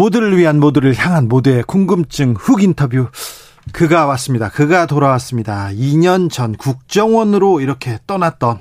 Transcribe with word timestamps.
모두를 0.00 0.38
위한 0.38 0.58
모두를 0.60 0.94
향한 0.94 1.28
모두의 1.28 1.62
궁금증 1.64 2.32
훅 2.32 2.62
인터뷰 2.62 3.08
그가 3.70 4.06
왔습니다. 4.06 4.48
그가 4.48 4.86
돌아왔습니다. 4.86 5.68
2년 5.74 6.30
전 6.30 6.56
국정원으로 6.56 7.60
이렇게 7.60 7.98
떠났던 8.06 8.60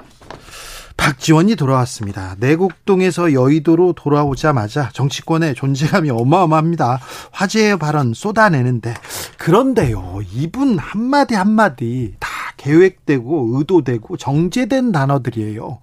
박지원이 0.97 1.55
돌아왔습니다. 1.55 2.35
내곡동에서 2.39 3.31
여의도로 3.31 3.93
돌아오자마자 3.93 4.89
정치권의 4.91 5.55
존재감이 5.55 6.09
어마어마합니다. 6.09 6.99
화제의 7.31 7.79
발언 7.79 8.13
쏟아내는데 8.13 8.93
그런데요. 9.37 10.19
이분 10.33 10.77
한마디 10.77 11.35
한마디 11.35 12.15
다 12.19 12.29
계획되고 12.57 13.51
의도되고 13.53 14.17
정제된 14.17 14.91
단어들이에요. 14.91 15.79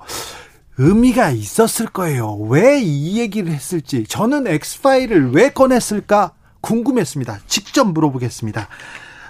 의미가 0.78 1.30
있었을 1.30 1.86
거예요. 1.86 2.36
왜 2.36 2.80
이 2.82 3.18
얘기를 3.18 3.50
했을지. 3.50 4.04
저는 4.06 4.46
엑스파일을 4.46 5.32
왜 5.32 5.50
꺼냈을까 5.50 6.32
궁금했습니다. 6.60 7.40
직접 7.46 7.84
물어보겠습니다. 7.84 8.68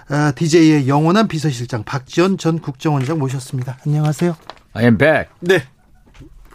아, 0.09 0.31
DJ의 0.35 0.87
영원한 0.87 1.27
비서실장 1.27 1.83
박지원 1.83 2.37
전 2.37 2.59
국정원장 2.59 3.19
모셨습니다. 3.19 3.77
안녕하세요. 3.85 4.35
I 4.73 4.83
am 4.85 4.97
back. 4.97 5.27
네. 5.39 5.63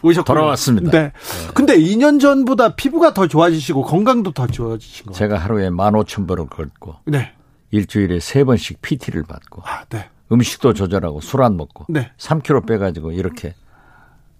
오셨군요. 0.01 0.23
돌아왔습니다. 0.35 0.91
네. 0.91 1.11
근데 1.53 1.77
2년 1.77 2.19
전보다 2.19 2.75
피부가 2.75 3.13
더 3.13 3.27
좋아지시고 3.27 3.83
건강도 3.83 4.31
더 4.31 4.47
좋아지신 4.47 5.05
거예요. 5.07 5.15
제가 5.17 5.37
하루에 5.37 5.69
15,000보를 5.69 6.49
걷고 6.49 6.95
네. 7.05 7.31
일주일에 7.71 8.17
3번씩 8.17 8.77
PT를 8.81 9.23
받고 9.23 9.61
아, 9.65 9.85
네. 9.89 10.09
음식도 10.31 10.73
조절하고 10.73 11.21
술 11.21 11.41
안 11.41 11.55
먹고 11.57 11.85
네. 11.89 12.11
3kg 12.17 12.67
빼가지고 12.67 13.11
이렇게 13.13 13.53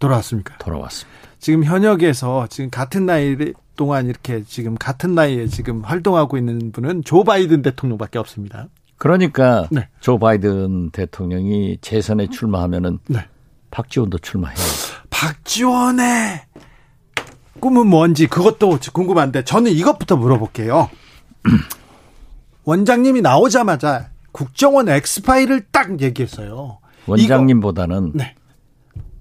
돌아왔습니까? 0.03 0.57
돌아왔습니다. 0.57 1.19
지금 1.39 1.63
현역에서 1.63 2.47
지금 2.49 2.69
같은 2.69 3.05
나이 3.05 3.35
동안 3.75 4.07
이렇게 4.07 4.43
지금 4.43 4.75
같은 4.75 5.15
나이에 5.15 5.47
지금 5.47 5.81
활동하고 5.81 6.37
있는 6.37 6.71
분은 6.71 7.03
조 7.03 7.23
바이든 7.23 7.61
대통령밖에 7.61 8.19
없습니다. 8.19 8.67
그러니까 8.97 9.67
네. 9.71 9.87
조 9.99 10.19
바이든 10.19 10.91
대통령이 10.91 11.77
재선에 11.81 12.27
출마하면은 12.27 12.99
네. 13.07 13.25
박지원도 13.71 14.19
출마해요. 14.19 14.57
박지원의 15.09 16.41
꿈은 17.59 17.87
뭔지 17.87 18.27
그것도 18.27 18.79
궁금한데 18.91 19.43
저는 19.45 19.71
이것부터 19.71 20.17
물어볼게요. 20.17 20.89
원장님이 22.65 23.21
나오자마자 23.21 24.09
국정원 24.31 24.89
엑스파일을 24.89 25.67
딱 25.71 26.01
얘기했어요. 26.01 26.79
원장님보다는 27.07 28.11
네. 28.15 28.35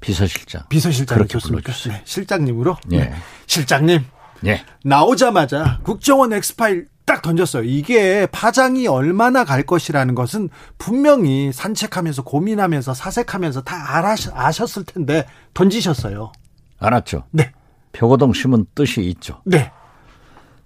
비서실장. 0.02 0.64
비서실장 0.68 1.16
그렇게? 1.16 1.38
불러주세요. 1.38 1.94
네, 1.94 2.02
실장님으로. 2.04 2.76
예. 2.90 2.98
네. 2.98 3.14
실장님 3.46 4.04
예. 4.44 4.62
나오자마자 4.84 5.80
국정원 5.82 6.32
엑스파일 6.34 6.88
딱 7.06 7.22
던졌어요. 7.22 7.64
이게 7.64 8.26
파장이 8.26 8.86
얼마나 8.86 9.44
갈 9.44 9.62
것이라는 9.62 10.14
것은 10.14 10.50
분명히 10.78 11.52
산책하면서 11.52 12.22
고민하면서 12.22 12.94
사색하면서 12.94 13.62
다 13.62 13.96
알았, 13.96 14.28
아셨을 14.32 14.84
텐데 14.84 15.26
던지셨어요. 15.54 16.32
알았죠. 16.78 17.24
네. 17.30 17.52
표고동 17.92 18.32
심은 18.32 18.66
뜻이 18.74 19.02
있죠. 19.02 19.40
네. 19.44 19.70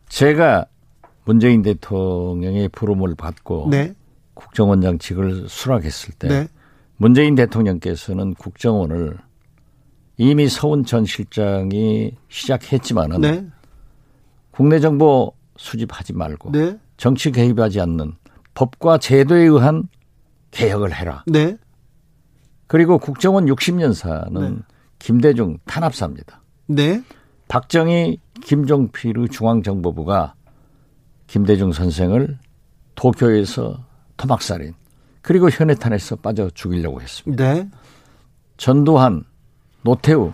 제가 0.09 0.67
문재인 1.25 1.63
대통령의 1.63 2.69
부름을 2.69 3.15
받고 3.17 3.69
네. 3.71 3.95
국정원장직을 4.35 5.47
수락했을 5.49 6.15
때 6.15 6.29
네. 6.29 6.49
문재인 6.97 7.35
대통령께서는 7.35 8.35
국정원을 8.35 9.19
이미 10.17 10.49
서훈 10.49 10.85
전 10.85 11.05
실장이 11.05 12.13
시작했지만은 12.29 13.21
네. 13.21 13.47
국내 14.51 14.81
정보 14.81 15.35
수집하지 15.57 16.15
말고 16.15 16.53
네. 16.53 16.79
정치 16.97 17.31
개입하지 17.31 17.81
않는 17.81 18.15
법과 18.55 18.99
제도에 18.99 19.43
의한 19.43 19.89
개혁을 20.51 20.95
해라. 20.95 21.23
네. 21.27 21.57
그리고 22.67 22.99
국정원 22.99 23.47
60년사는 23.47 24.41
네. 24.41 24.57
김대중 24.99 25.59
탄압사입니다. 25.67 26.43
네. 26.69 27.03
박정희 27.49 28.19
김종필의 28.43 29.29
중앙정보부가 29.29 30.35
김대중 31.27 31.73
선생을 31.73 32.39
도쿄에서 32.95 33.85
토막살인 34.17 34.75
그리고 35.27 35.51
현해탄에서 35.51 36.15
빠져 36.17 36.49
죽이려고 36.51 37.03
했습니다. 37.03 37.53
네. 37.53 37.69
전두환, 38.59 39.25
노태우, 39.83 40.33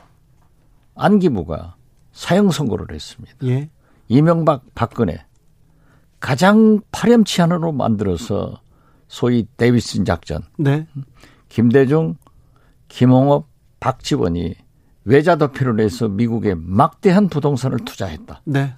안기부가 0.95 1.77
사형 2.13 2.51
선고를 2.51 2.95
했습니다. 2.95 3.35
예. 3.45 3.71
이명박, 4.09 4.67
박근혜 4.75 5.25
가장 6.21 6.83
파렴치한으로 6.93 7.73
만들어서 7.73 8.61
소위 9.09 9.47
데이비슨 9.57 10.05
작전, 10.05 10.43
네. 10.59 10.87
김대중, 11.49 12.17
김홍업, 12.89 13.49
박지원이 13.81 14.55
외자 15.05 15.37
도피를 15.37 15.81
해서 15.81 16.07
미국에 16.07 16.55
막대한 16.55 17.31
부동산을 17.31 17.79
투자했다. 17.79 18.43
네. 18.45 18.75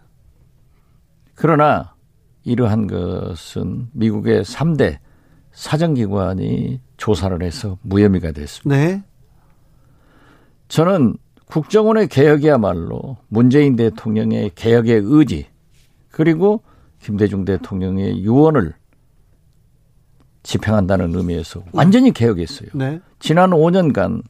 그러나 1.34 1.96
이러한 2.44 2.86
것은 2.86 3.88
미국의 3.94 4.44
3대 4.44 5.00
사정기관이 5.54 6.80
조사를 6.96 7.42
해서 7.42 7.78
무혐의가 7.82 8.32
됐습니다. 8.32 8.76
네. 8.76 9.02
저는 10.68 11.16
국정원의 11.46 12.08
개혁이야말로 12.08 13.16
문재인 13.28 13.76
대통령의 13.76 14.50
개혁의 14.54 15.00
의지 15.04 15.46
그리고 16.10 16.62
김대중 17.00 17.44
대통령의 17.44 18.22
유언을 18.22 18.74
집행한다는 20.42 21.14
의미에서 21.14 21.64
완전히 21.72 22.12
개혁했어요. 22.12 22.70
네. 22.74 23.00
지난 23.18 23.50
5년간 23.50 24.22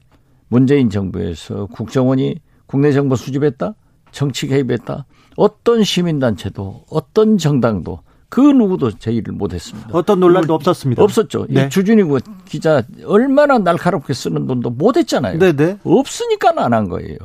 문재인 0.49 0.91
정부에서 0.91 1.67
국정원이 1.67 2.41
국내 2.67 2.93
정보 2.93 3.17
수집했다, 3.17 3.75
정치 4.13 4.47
개입했다, 4.47 5.07
어떤 5.37 5.83
시민단체도 5.83 6.85
어떤 6.91 7.39
정당도 7.39 8.01
그 8.35 8.41
누구도 8.41 8.91
제의를 8.91 9.33
못했습니다. 9.33 9.91
어떤 9.93 10.19
논란도 10.19 10.55
없었습니다. 10.55 11.01
없었죠. 11.01 11.47
네. 11.49 11.67
이 11.67 11.71
주준이고 11.71 12.19
기자 12.45 12.83
얼마나 13.07 13.59
날카롭게 13.59 14.13
쓰는 14.13 14.49
돈도 14.49 14.71
못했잖아요. 14.71 15.39
네, 15.39 15.53
네. 15.53 15.79
없으니까 15.85 16.53
안 16.57 16.73
한 16.73 16.89
거예요. 16.89 17.17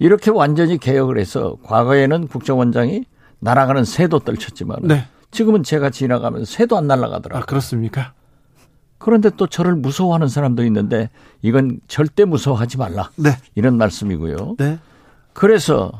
이렇게 0.00 0.32
완전히 0.32 0.76
개혁을 0.76 1.20
해서 1.20 1.56
과거에는 1.62 2.26
국정원장이 2.26 3.04
날아가는 3.38 3.84
새도 3.84 4.18
떨쳤지만 4.18 4.78
네. 4.82 5.04
지금은 5.30 5.62
제가 5.62 5.90
지나가면 5.90 6.44
새도 6.46 6.76
안 6.76 6.88
날아가더라고요. 6.88 7.44
아, 7.44 7.46
그렇습니까? 7.46 8.12
그런데 8.98 9.30
또 9.36 9.46
저를 9.46 9.76
무서워하는 9.76 10.26
사람도 10.26 10.64
있는데 10.64 11.10
이건 11.42 11.78
절대 11.86 12.24
무서워하지 12.24 12.76
말라. 12.76 13.10
네. 13.14 13.36
이런 13.54 13.76
말씀이고요. 13.78 14.56
네. 14.58 14.80
그래서 15.32 15.92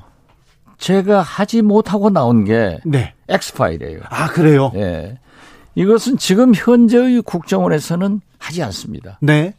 제가 0.80 1.20
하지 1.20 1.60
못하고 1.62 2.10
나온 2.10 2.44
게 2.44 2.80
네. 2.84 3.14
엑스파일이에요. 3.28 4.00
아, 4.08 4.28
그래요? 4.28 4.72
예. 4.74 5.18
이것은 5.74 6.16
지금 6.16 6.52
현재의 6.54 7.22
국정원에서는 7.22 8.20
하지 8.38 8.62
않습니다. 8.62 9.18
네. 9.20 9.54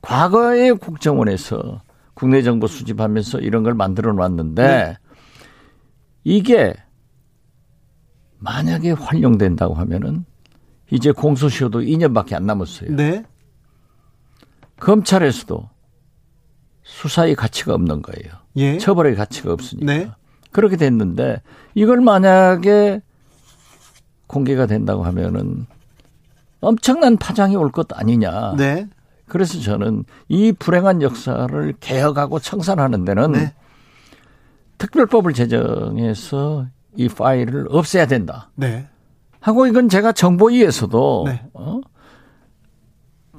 과거의 0.00 0.74
국정원에서 0.74 1.82
국내 2.14 2.42
정보 2.42 2.66
수집하면서 2.66 3.40
이런 3.40 3.62
걸 3.62 3.74
만들어 3.74 4.12
놨는데 4.14 4.66
네. 4.66 4.96
이게 6.24 6.74
만약에 8.38 8.92
활용된다고 8.92 9.74
하면은 9.74 10.24
이제 10.90 11.12
공소시효도 11.12 11.80
2년밖에 11.80 12.34
안 12.34 12.46
남았어요. 12.46 12.96
네. 12.96 13.22
검찰에서도 14.80 15.68
수사의 16.82 17.34
가치가 17.34 17.74
없는 17.74 18.00
거예요. 18.00 18.32
예. 18.56 18.78
처벌의 18.78 19.14
가치가 19.14 19.52
없으니까. 19.52 19.86
네. 19.86 20.10
그렇게 20.54 20.76
됐는데 20.76 21.42
이걸 21.74 22.00
만약에 22.00 23.02
공개가 24.28 24.66
된다고 24.66 25.02
하면은 25.04 25.66
엄청난 26.60 27.16
파장이 27.18 27.56
올 27.56 27.70
것 27.70 27.88
아니냐. 27.92 28.54
네. 28.56 28.86
그래서 29.26 29.60
저는 29.60 30.04
이 30.28 30.52
불행한 30.52 31.02
역사를 31.02 31.74
개혁하고 31.80 32.38
청산하는 32.38 33.04
데는 33.04 33.32
네. 33.32 33.52
특별법을 34.78 35.32
제정해서 35.34 36.66
이 36.96 37.08
파일을 37.08 37.66
없애야 37.70 38.06
된다. 38.06 38.50
네. 38.54 38.86
하고 39.40 39.66
이건 39.66 39.88
제가 39.88 40.12
정보위에서도 40.12 41.24
네. 41.26 41.42
어? 41.54 41.80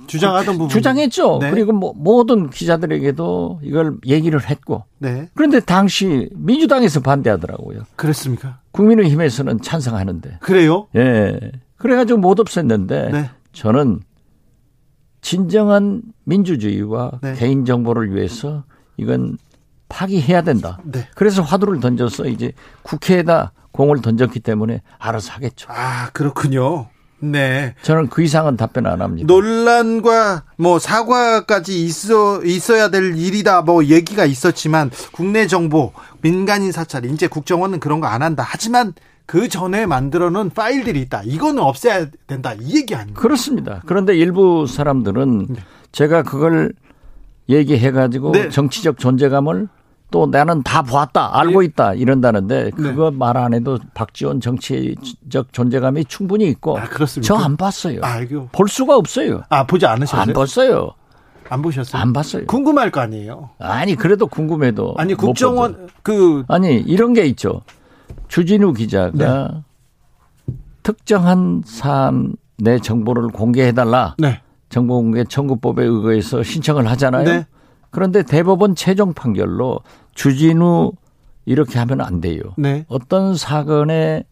주장하던 0.07 0.55
부분 0.55 0.69
주장했죠. 0.69 1.39
네. 1.41 1.51
그리고 1.51 1.71
뭐 1.73 1.93
모든 1.95 2.49
기자들에게도 2.49 3.59
이걸 3.63 3.97
얘기를 4.05 4.41
했고 4.49 4.83
네. 4.99 5.29
그런데 5.33 5.59
당시 5.59 6.29
민주당에서 6.35 7.01
반대하더라고요. 7.01 7.83
그랬습니까? 7.95 8.59
국민의힘에서는 8.71 9.61
찬성하는데. 9.61 10.39
그래요? 10.41 10.87
예. 10.95 11.39
그래가지고 11.77 12.19
못 12.19 12.37
없앴는데 12.39 13.11
네. 13.11 13.29
저는 13.53 14.01
진정한 15.21 16.01
민주주의와 16.25 17.19
네. 17.21 17.33
개인 17.33 17.65
정보를 17.65 18.13
위해서 18.15 18.63
이건 18.97 19.37
파기해야 19.89 20.41
된다. 20.41 20.79
네. 20.83 21.07
그래서 21.15 21.41
화두를 21.41 21.79
던져서 21.79 22.27
이제 22.27 22.51
국회에다 22.83 23.53
공을 23.71 24.01
던졌기 24.01 24.39
때문에 24.39 24.81
알아서 24.97 25.33
하겠죠. 25.33 25.67
아, 25.69 26.09
그렇군요. 26.13 26.87
네. 27.31 27.75
저는 27.81 28.07
그 28.09 28.21
이상은 28.21 28.57
답변 28.57 28.85
안 28.85 29.01
합니다. 29.01 29.25
논란과 29.27 30.43
뭐 30.57 30.79
사과까지 30.79 31.83
있어 31.85 32.43
있어야 32.43 32.89
될 32.89 33.17
일이다 33.17 33.61
뭐 33.61 33.83
얘기가 33.85 34.25
있었지만 34.25 34.91
국내 35.11 35.47
정보 35.47 35.91
민간인 36.21 36.71
사찰 36.71 37.05
이제 37.05 37.27
국정원은 37.27 37.79
그런 37.79 37.99
거 37.99 38.07
안 38.07 38.21
한다. 38.21 38.43
하지만 38.45 38.93
그 39.25 39.49
전에 39.49 39.85
만들어 39.87 40.29
놓은 40.29 40.51
파일들이 40.51 41.01
있다. 41.01 41.23
이거는 41.25 41.61
없애야 41.63 42.07
된다. 42.27 42.53
이 42.61 42.77
얘기 42.77 42.93
아닙니까? 42.93 43.19
그렇습니다. 43.19 43.81
그런데 43.87 44.15
일부 44.15 44.67
사람들은 44.67 45.55
제가 45.91 46.21
그걸 46.23 46.73
얘기해 47.49 47.91
가지고 47.91 48.31
네. 48.31 48.49
정치적 48.49 48.99
존재감을 48.99 49.67
또 50.11 50.27
나는 50.27 50.61
다 50.63 50.81
보았다, 50.81 51.37
알고 51.39 51.61
있다 51.63 51.93
이런다는데 51.95 52.71
그거 52.71 53.11
말안 53.11 53.53
해도 53.53 53.79
박지원 53.93 54.39
정치적 54.39 55.51
존재감이 55.51 56.05
충분히 56.05 56.45
있고 56.49 56.77
아, 56.77 56.83
그렇습니까? 56.85 57.27
저 57.27 57.43
안 57.43 57.57
봤어요. 57.57 57.99
아이고. 58.03 58.49
볼 58.51 58.67
수가 58.69 58.95
없어요. 58.95 59.41
아, 59.49 59.65
보지 59.65 59.85
않으셨어요? 59.85 60.21
안 60.21 60.33
봤어요. 60.33 60.91
안 61.49 61.61
보셨어요? 61.61 62.01
안 62.01 62.13
봤어요. 62.13 62.45
궁금할 62.45 62.91
거 62.91 63.01
아니에요. 63.01 63.49
아니 63.59 63.95
그래도 63.95 64.25
궁금해도 64.27 64.95
아니. 64.97 65.13
국정원 65.15 65.89
그 66.01 66.43
아니 66.47 66.77
이런 66.77 67.13
게 67.13 67.25
있죠. 67.27 67.61
주진우 68.29 68.73
기자가 68.73 69.11
네. 69.13 70.55
특정한 70.83 71.61
사안의 71.65 72.79
정보를 72.81 73.27
공개해 73.29 73.73
달라. 73.73 74.15
네. 74.17 74.41
정보공개 74.69 75.23
청구법에 75.25 75.83
의거해서 75.83 76.41
신청을 76.43 76.87
하잖아요. 76.91 77.23
네. 77.23 77.45
그런데 77.91 78.23
대법원 78.23 78.75
최종 78.75 79.13
판결로 79.13 79.79
주진우 80.13 80.93
이렇게 81.45 81.79
하면 81.79 82.01
안 82.01 82.21
돼요. 82.21 82.41
네. 82.57 82.85
어떤 82.87 83.35
사건에 83.35 84.23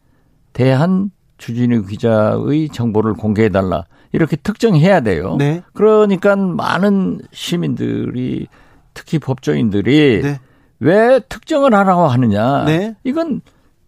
대한 0.54 1.12
주진우 1.38 1.86
기자의 1.86 2.70
정보를 2.70 3.14
공개해달라. 3.14 3.86
이렇게 4.12 4.36
특정해야 4.36 5.02
돼요. 5.02 5.36
네. 5.38 5.64
그러니까 5.74 6.36
많은 6.36 7.22
시민들이 7.32 8.48
특히 8.94 9.20
법조인들이 9.20 10.22
네. 10.22 10.40
왜 10.80 11.20
특정을 11.28 11.74
하라고 11.74 12.08
하느냐. 12.08 12.66
네. 12.66 12.96
이건 13.04 13.42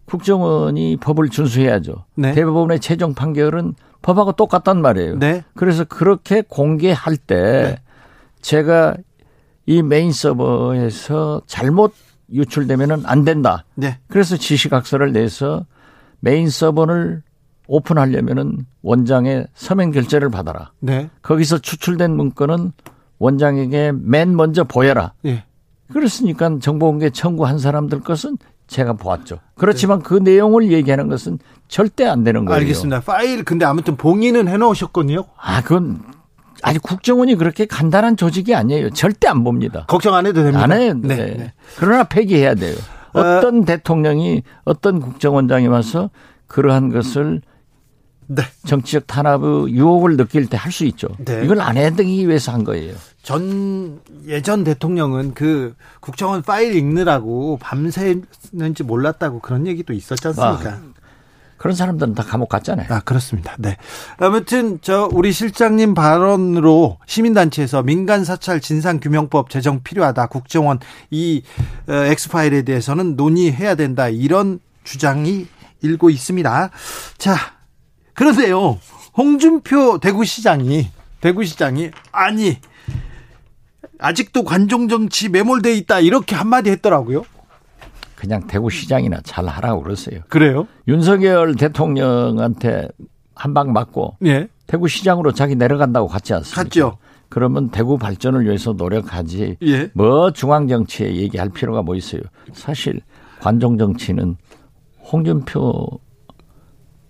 국정원이 0.06 0.96
법을 0.98 1.28
준수해야죠. 1.28 2.04
네. 2.16 2.32
대법원의 2.32 2.80
최종 2.80 3.14
판결은 3.14 3.74
법하고 4.02 4.32
똑같단 4.32 4.80
말이에요. 4.80 5.18
네. 5.18 5.44
그래서 5.54 5.84
그렇게 5.84 6.42
공개할 6.42 7.16
때 7.16 7.36
네. 7.36 7.76
제가 8.40 8.96
이 9.66 9.82
메인 9.82 10.12
서버에서 10.12 11.42
잘못 11.46 11.94
유출되면은 12.32 13.02
안 13.04 13.24
된다. 13.24 13.64
네. 13.74 13.98
그래서 14.08 14.36
지시각서를 14.36 15.12
내서 15.12 15.64
메인 16.20 16.48
서버를 16.48 17.22
오픈하려면은 17.68 18.66
원장의 18.82 19.48
서명 19.54 19.90
결재를 19.90 20.30
받아라. 20.30 20.70
네. 20.80 21.10
거기서 21.22 21.58
추출된 21.58 22.16
문건은 22.16 22.72
원장에게 23.18 23.92
맨 23.92 24.36
먼저 24.36 24.64
보여라. 24.64 25.12
예. 25.24 25.44
그렇으니까 25.92 26.58
정보공개 26.60 27.10
청구한 27.10 27.58
사람들 27.58 28.00
것은 28.00 28.38
제가 28.66 28.94
보았죠. 28.94 29.38
그렇지만 29.54 30.02
그 30.02 30.14
내용을 30.14 30.72
얘기하는 30.72 31.08
것은 31.08 31.38
절대 31.68 32.04
안 32.04 32.24
되는 32.24 32.44
거예요. 32.44 32.60
알겠습니다. 32.60 33.00
파일 33.00 33.44
근데 33.44 33.64
아무튼 33.64 33.96
봉인은 33.96 34.48
해 34.48 34.56
놓으셨거든요. 34.56 35.24
아, 35.36 35.62
그건 35.62 36.00
아니 36.62 36.78
국정원이 36.78 37.34
그렇게 37.36 37.66
간단한 37.66 38.16
조직이 38.16 38.54
아니에요. 38.54 38.90
절대 38.90 39.28
안 39.28 39.44
봅니다. 39.44 39.84
걱정 39.88 40.14
안 40.14 40.26
해도 40.26 40.42
됩니다. 40.42 40.62
안 40.62 40.72
해요. 40.72 40.94
네. 40.94 41.16
네. 41.16 41.34
네. 41.36 41.52
그러나 41.76 42.04
폐기해야 42.04 42.54
돼요. 42.54 42.76
어떤 43.12 43.64
대통령이 43.64 44.42
어떤 44.64 45.00
국정원장이 45.00 45.68
와서 45.68 46.10
그러한 46.46 46.90
것을 46.90 47.40
네. 48.28 48.42
정치적 48.66 49.06
탄압의 49.06 49.72
유혹을 49.74 50.16
느낄 50.16 50.46
때 50.46 50.56
할 50.56 50.72
수 50.72 50.84
있죠. 50.86 51.08
네. 51.24 51.42
이걸 51.44 51.60
안 51.60 51.76
해드기 51.76 52.26
위해서 52.28 52.52
한 52.52 52.64
거예요. 52.64 52.94
전 53.22 54.00
예전 54.26 54.64
대통령은 54.64 55.34
그 55.34 55.74
국정원 56.00 56.42
파일 56.42 56.76
읽느라고 56.76 57.58
밤새는지 57.60 58.82
몰랐다고 58.84 59.40
그런 59.40 59.66
얘기도 59.66 59.92
있었지 59.92 60.28
않습니까? 60.28 60.80
그런 61.56 61.74
사람들은 61.74 62.14
다 62.14 62.22
감옥 62.22 62.48
갔잖아요. 62.48 62.86
아, 62.90 63.00
그렇습니다. 63.00 63.54
네. 63.58 63.76
아무튼 64.18 64.78
저 64.82 65.08
우리 65.12 65.32
실장님 65.32 65.94
발언으로 65.94 66.98
시민단체에서 67.06 67.82
민간 67.82 68.24
사찰 68.24 68.60
진상 68.60 69.00
규명법 69.00 69.50
제정 69.50 69.82
필요하다. 69.82 70.26
국정원 70.26 70.78
이 71.10 71.42
어, 71.88 71.92
엑스파일에 71.92 72.62
대해서는 72.62 73.16
논의해야 73.16 73.74
된다. 73.74 74.08
이런 74.08 74.60
주장이 74.84 75.46
일고 75.82 76.10
있습니다. 76.10 76.70
자, 77.18 77.36
그런데요. 78.14 78.78
홍준표 79.16 79.98
대구시장이 79.98 80.90
대구시장이 81.20 81.90
아니 82.12 82.58
아직도 83.98 84.44
관종 84.44 84.88
정치 84.88 85.28
매몰돼 85.28 85.74
있다 85.74 86.00
이렇게 86.00 86.34
한마디 86.34 86.70
했더라고요. 86.70 87.24
그냥 88.16 88.46
대구시장이나 88.46 89.20
잘 89.24 89.46
하라고 89.46 89.82
그러세요. 89.82 90.20
그래요? 90.28 90.66
윤석열 90.88 91.54
대통령한테 91.54 92.88
한 93.34 93.52
방 93.54 93.72
맞고 93.72 94.16
예. 94.24 94.48
대구시장으로 94.66 95.32
자기 95.32 95.54
내려간다고 95.56 96.08
갔지 96.08 96.32
않습니까? 96.34 96.62
갔죠. 96.62 96.98
그러면 97.28 97.70
대구 97.70 97.98
발전을 97.98 98.44
위해서 98.46 98.72
노력하지. 98.72 99.58
예. 99.62 99.90
뭐 99.94 100.30
중앙 100.32 100.66
정치에 100.68 101.14
얘기할 101.16 101.50
필요가 101.50 101.82
뭐 101.82 101.94
있어요. 101.96 102.22
사실 102.54 103.00
관종 103.40 103.76
정치는 103.76 104.36
홍준표 105.12 105.86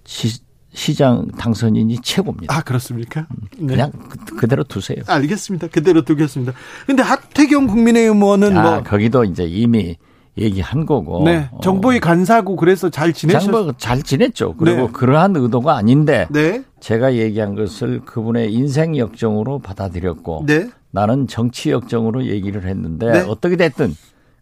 시, 0.04 0.40
시장 0.72 1.26
당선인이 1.38 1.98
최고입니다. 2.02 2.54
아, 2.54 2.60
그렇습니까? 2.62 3.26
네. 3.58 3.66
그냥 3.66 3.90
그, 3.92 4.36
그대로 4.36 4.62
두세요. 4.64 4.98
알겠습니다. 5.06 5.68
그대로 5.68 6.02
두겠습니다. 6.02 6.52
근데 6.86 7.02
하태경 7.02 7.66
국민의힘 7.66 8.20
의원은 8.22 8.56
아, 8.58 8.62
뭐 8.62 8.82
거기도 8.82 9.24
이제 9.24 9.44
이미 9.44 9.96
얘기한 10.38 10.86
거고. 10.86 11.24
네, 11.24 11.48
정보위 11.62 12.00
간사고 12.00 12.56
그래서 12.56 12.90
잘 12.90 13.12
지내셨 13.12 13.78
잘 13.78 14.02
지냈죠. 14.02 14.54
그리고 14.56 14.86
네. 14.86 14.92
그러한 14.92 15.36
의도가 15.36 15.76
아닌데 15.76 16.26
네. 16.30 16.62
제가 16.80 17.14
얘기한 17.14 17.54
것을 17.54 18.00
그분의 18.04 18.52
인생 18.52 18.96
역정으로 18.96 19.60
받아들였고 19.60 20.44
네. 20.46 20.68
나는 20.90 21.26
정치 21.26 21.70
역정으로 21.70 22.26
얘기를 22.26 22.66
했는데 22.66 23.12
네. 23.12 23.20
어떻게 23.20 23.56
됐든 23.56 23.94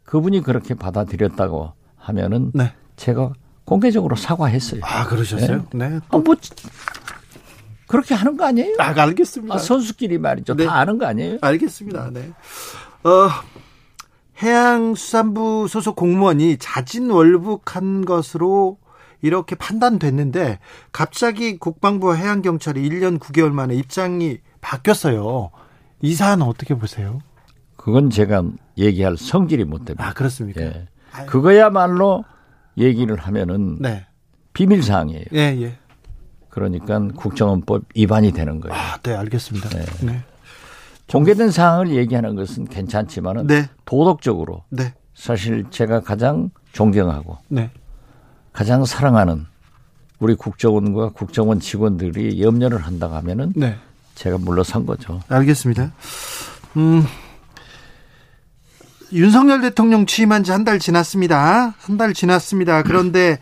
그분이 0.04 0.42
그렇게 0.42 0.74
받아들였다고 0.74 1.72
하면은 1.96 2.50
네. 2.54 2.72
제가 2.96 3.32
공개적으로 3.64 4.16
사과했어요. 4.16 4.80
아, 4.84 5.06
그러셨어요? 5.06 5.64
네. 5.72 6.00
아, 6.10 6.18
뭐 6.18 6.36
그렇게 7.86 8.14
하는 8.14 8.36
거 8.36 8.44
아니에요? 8.44 8.76
아, 8.78 8.92
알겠습니다. 8.96 9.54
아, 9.54 9.58
선수끼리 9.58 10.18
말이죠. 10.18 10.54
네. 10.54 10.66
다 10.66 10.74
아는 10.74 10.98
거 10.98 11.06
아니에요? 11.06 11.38
알겠습니다. 11.40 12.10
네. 12.12 12.30
어, 13.04 13.28
해양수산부 14.44 15.66
소속 15.68 15.96
공무원이 15.96 16.58
자진 16.58 17.10
월북한 17.10 18.04
것으로 18.04 18.78
이렇게 19.22 19.56
판단됐는데 19.56 20.58
갑자기 20.92 21.56
국방부 21.58 22.14
해양경찰이 22.14 22.86
1년 22.86 23.18
9개월 23.18 23.50
만에 23.52 23.74
입장이 23.74 24.38
바뀌었어요. 24.60 25.50
이 26.02 26.14
사안 26.14 26.42
어떻게 26.42 26.74
보세요? 26.74 27.20
그건 27.76 28.10
제가 28.10 28.44
얘기할 28.76 29.16
성질이 29.16 29.64
못 29.64 29.86
됩니다. 29.86 30.06
아, 30.06 30.12
그렇습니까? 30.12 30.60
예. 30.60 30.86
그거야말로 31.26 32.24
얘기를 32.76 33.16
하면은 33.16 33.78
네. 33.80 34.06
비밀 34.52 34.82
사항이에요. 34.82 35.24
예, 35.32 35.56
예. 35.60 35.78
그러니까 36.50 37.00
국정원법 37.16 37.84
위반이 37.96 38.32
되는 38.32 38.60
거예요. 38.60 38.74
아, 38.74 38.98
네, 38.98 39.14
알겠습니다. 39.14 39.70
네. 40.02 40.22
공개된 41.10 41.50
사항을 41.50 41.90
얘기하는 41.96 42.34
것은 42.34 42.66
괜찮지만은 42.66 43.46
네. 43.46 43.68
도덕적으로 43.84 44.64
네. 44.70 44.94
사실 45.14 45.64
제가 45.70 46.00
가장 46.00 46.50
존경하고 46.72 47.38
네. 47.48 47.70
가장 48.52 48.84
사랑하는 48.84 49.46
우리 50.18 50.34
국정원과 50.34 51.10
국정원 51.10 51.60
직원들이 51.60 52.42
염려를 52.42 52.78
한다고 52.78 53.14
하면은 53.16 53.52
네. 53.54 53.76
제가 54.14 54.38
물러선 54.38 54.86
거죠. 54.86 55.20
알겠습니다. 55.28 55.92
음, 56.76 57.04
윤석열 59.12 59.60
대통령 59.60 60.06
취임한 60.06 60.42
지 60.42 60.50
한 60.52 60.64
달 60.64 60.78
지났습니다. 60.78 61.74
한 61.78 61.96
달 61.98 62.14
지났습니다. 62.14 62.82
그런데 62.82 63.38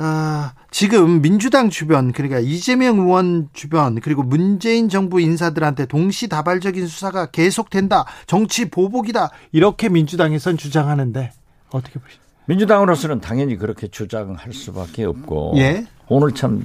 아, 0.00 0.54
지금 0.70 1.20
민주당 1.20 1.70
주변 1.70 2.12
그러니까 2.12 2.38
이재명 2.38 3.00
의원 3.00 3.48
주변 3.52 3.96
그리고 4.00 4.22
문재인 4.22 4.88
정부 4.88 5.20
인사들한테 5.20 5.86
동시다발적인 5.86 6.86
수사가 6.86 7.26
계속된다. 7.26 8.04
정치 8.26 8.70
보복이다. 8.70 9.30
이렇게 9.50 9.88
민주당에선 9.88 10.56
주장하는데 10.56 11.32
어떻게 11.70 11.98
보십니까? 11.98 12.24
민주당으로서는 12.46 13.20
당연히 13.20 13.56
그렇게 13.56 13.88
주장할 13.88 14.52
수밖에 14.52 15.04
없고 15.04 15.54
예. 15.56 15.86
오늘 16.08 16.32
참 16.32 16.64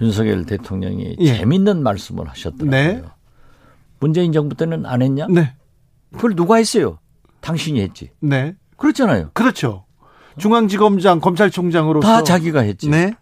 윤석열 0.00 0.46
대통령이 0.46 1.16
예. 1.18 1.36
재밌는 1.36 1.82
말씀을 1.82 2.28
하셨더라고요. 2.28 2.70
네. 2.70 3.02
문재인 3.98 4.32
정부 4.32 4.54
때는 4.54 4.86
안 4.86 5.02
했냐? 5.02 5.26
네. 5.28 5.54
그걸 6.12 6.36
누가 6.36 6.56
했어요? 6.56 6.98
당신이 7.40 7.80
했지. 7.80 8.12
네. 8.20 8.54
그렇잖아요. 8.76 9.30
그렇죠. 9.34 9.84
중앙지검장 10.38 11.20
검찰총장으로서 11.20 12.06
다 12.06 12.22
자기가 12.22 12.60
했지. 12.60 12.88
네. 12.88 13.14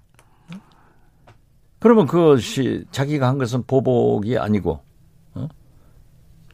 그러면 1.81 2.07
그것이 2.07 2.85
자기가 2.91 3.29
한 3.29 3.39
것은 3.39 3.63
보복이 3.67 4.37
아니고 4.37 4.81
어? 5.35 5.49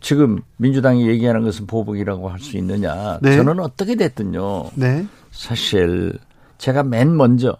지금 0.00 0.42
민주당이 0.58 1.08
얘기하는 1.08 1.42
것은 1.44 1.66
보복이라고 1.66 2.28
할 2.28 2.38
수 2.38 2.56
있느냐? 2.58 3.18
네. 3.23 3.37
저는 3.37 3.58
어떻게 3.61 3.94
됐든요. 3.94 4.70
네. 4.75 5.06
사실 5.30 6.18
제가 6.58 6.82
맨 6.82 7.16
먼저 7.16 7.56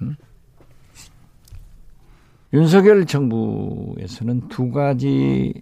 음? 0.00 0.16
윤석열 2.52 3.06
정부에서는 3.06 4.48
두 4.48 4.70
가지 4.70 5.52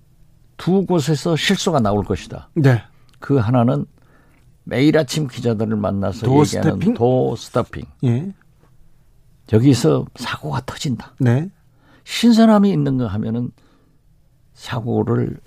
두 0.57 0.87
곳에서 0.87 1.37
실수가 1.37 1.81
나올 1.81 2.05
것이다. 2.05 2.49
네. 2.55 2.83
그 3.19 3.37
하나는 3.37 3.85
매일 4.69 4.99
아침 4.99 5.29
기자들을 5.29 5.77
만나서 5.77 6.27
도 6.27 6.41
얘기하는 6.41 6.73
스태핑? 6.73 6.95
도 6.95 7.35
스타핑. 7.37 7.85
예. 8.05 8.35
여기서 9.51 10.05
사고가 10.17 10.61
터진다. 10.67 11.15
네. 11.19 11.51
신선함이 12.05 12.71
있는 12.71 12.99
거 12.99 13.07
하면은 13.07 13.51
사고를 14.53 15.39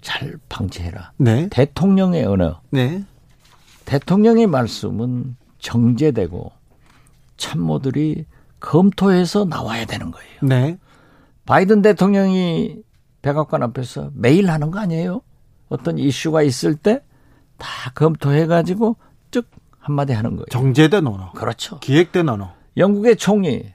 잘 0.00 0.36
방지해라. 0.48 1.12
네. 1.18 1.48
대통령의 1.50 2.24
언어, 2.24 2.60
네. 2.70 3.04
대통령의 3.84 4.48
말씀은 4.48 5.36
정제되고 5.60 6.50
참모들이 7.36 8.26
검토해서 8.58 9.44
나와야 9.44 9.84
되는 9.84 10.10
거예요. 10.10 10.40
네. 10.42 10.76
바이든 11.44 11.82
대통령이 11.82 12.82
백악관 13.22 13.62
앞에서 13.62 14.10
매일 14.12 14.50
하는 14.50 14.72
거 14.72 14.80
아니에요? 14.80 15.22
어떤 15.68 15.98
이슈가 15.98 16.42
있을 16.42 16.74
때 16.74 17.00
다 17.58 17.90
검토해가지고 17.94 18.96
쭉 19.30 19.48
한마디 19.78 20.12
하는 20.12 20.36
거예요. 20.36 20.46
정제된 20.50 21.06
언어. 21.06 21.32
그렇죠. 21.32 21.78
기획된 21.80 22.28
언어. 22.28 22.52
영국의 22.76 23.16
총리 23.16 23.72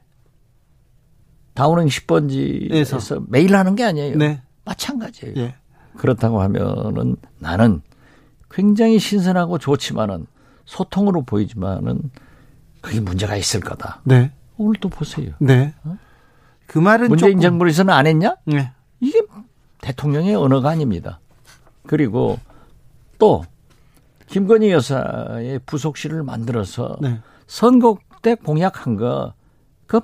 다우닝 1.54 1.88
10번지에서 1.88 2.96
에서. 2.98 3.22
매일 3.28 3.56
하는 3.56 3.76
게 3.76 3.84
아니에요. 3.84 4.18
네. 4.18 4.42
마찬가지예요. 4.66 5.34
예. 5.38 5.56
그렇다고 5.98 6.42
하면은 6.42 7.18
나는 7.40 7.82
굉장히 8.50 9.00
신선하고 9.00 9.58
좋지만은 9.58 10.28
소통으로 10.66 11.24
보이지만은 11.24 12.12
그게 12.82 13.00
문제가 13.00 13.36
있을 13.36 13.60
거다. 13.60 14.02
네. 14.04 14.32
오늘 14.58 14.80
또 14.80 14.90
보세요. 14.90 15.34
네. 15.40 15.74
그 16.68 16.80
말은 16.80 17.10
문재인 17.10 17.34
조금 17.34 17.42
정부에서는 17.42 17.94
안 17.94 18.08
했냐? 18.08 18.36
네. 18.46 18.72
이게 19.00 19.22
대통령의 19.82 20.36
언어가 20.36 20.70
아닙니다. 20.70 21.20
그리고 21.86 22.40
또 23.18 23.44
김건희 24.32 24.72
여사의 24.72 25.60
부속실을 25.66 26.24
만들어서 26.24 26.98
네. 27.02 27.20
선거 27.48 27.98
때 28.22 28.36
공약한 28.36 28.96
거 28.96 29.34
그 29.92 30.00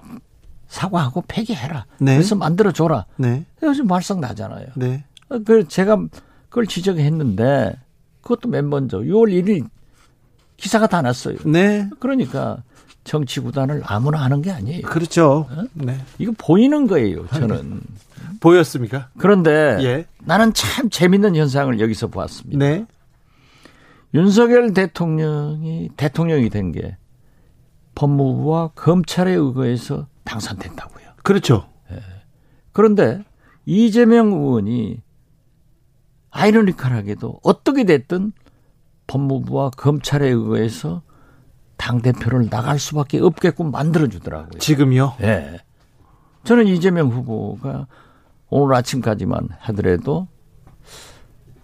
사과하고 0.67 1.24
폐기해라. 1.29 1.86
네. 2.00 2.15
그래서 2.15 2.36
만들어 2.36 2.74
줘라. 2.74 3.05
네. 3.15 3.46
요즘 3.63 3.88
말썽 3.88 4.19
나잖아요. 4.19 4.67
네. 4.75 5.05
어, 5.29 5.39
그 5.46 5.65
제가 5.65 5.98
그걸 6.50 6.67
지적했는데 6.67 7.74
그것도 8.22 8.50
맨 8.50 8.69
먼저 8.69 8.98
6월 8.98 9.29
1일 9.31 9.65
기사가 10.57 10.88
다 10.88 11.01
났어요. 11.01 11.38
네. 11.46 11.89
그러니까 12.01 12.63
정치 13.05 13.39
구단을 13.39 13.81
아무나 13.86 14.22
하는 14.22 14.41
게 14.41 14.51
아니에요. 14.51 14.81
그렇죠. 14.81 15.48
어? 15.50 15.63
네. 15.74 15.98
이거 16.17 16.34
보이는 16.38 16.86
거예요. 16.86 17.25
저는. 17.27 17.79
보였습니까? 18.41 19.07
그런데 19.17 19.77
예. 19.84 20.05
나는 20.19 20.51
참 20.53 20.89
재밌는 20.89 21.38
현상을 21.38 21.79
여기서 21.79 22.07
보았습니다. 22.07 22.57
네. 22.60 22.86
윤석열 24.17 24.74
대통령이 24.74 25.89
대통령이 25.95 26.50
된 26.50 26.71
게 26.71 26.97
법무부와 27.95 28.69
검찰에 28.75 29.31
의거해서 29.31 30.07
당선됐다고요. 30.24 31.07
그렇죠. 31.24 31.67
그런데 32.71 33.24
이재명 33.65 34.31
의원이 34.31 35.01
아이러니컬하게도 36.29 37.39
어떻게 37.43 37.86
됐든 37.86 38.33
법무부와 39.07 39.71
검찰에 39.71 40.27
의거해서 40.27 41.01
당 41.75 42.01
대표를 42.01 42.50
나갈 42.50 42.77
수밖에 42.77 43.19
없게끔 43.19 43.71
만들어 43.71 44.07
주더라고요. 44.07 44.59
지금요. 44.59 45.15
예. 45.21 45.59
저는 46.43 46.67
이재명 46.67 47.09
후보가 47.09 47.88
오늘 48.50 48.75
아침까지만 48.75 49.50
하더라도 49.59 50.27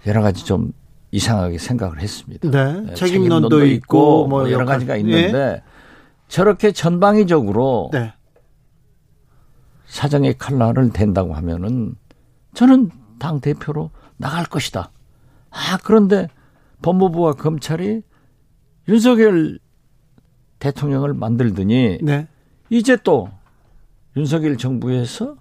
여러 0.07 0.22
가지 0.24 0.45
좀 0.45 0.72
이상하게 1.13 1.60
생각을 1.60 2.00
했습니다. 2.01 2.50
네. 2.50 2.86
예, 2.89 2.93
책임론도 2.96 3.67
있고 3.67 4.27
뭐 4.27 4.50
여러 4.50 4.63
역할- 4.63 4.65
가지가 4.77 4.96
있는데 4.98 5.62
저렇게 6.27 6.72
전방위적으로 6.72 7.91
예. 7.93 8.00
네. 8.00 8.13
사정의 9.86 10.36
칼날을 10.39 10.89
댄다고 10.89 11.36
하면은 11.36 11.96
저는 12.55 12.89
당 13.20 13.39
대표로 13.41 13.91
나갈 14.17 14.46
것이다. 14.46 14.89
아 15.51 15.77
그런데 15.84 16.29
법무부와 16.82 17.34
검찰이 17.34 18.01
윤석열 18.88 19.60
대통령을 20.58 21.13
만들더니 21.13 22.00
네. 22.01 22.27
이제 22.72 22.98
또 23.03 23.29
윤석열 24.17 24.58
정부에서 24.58 25.36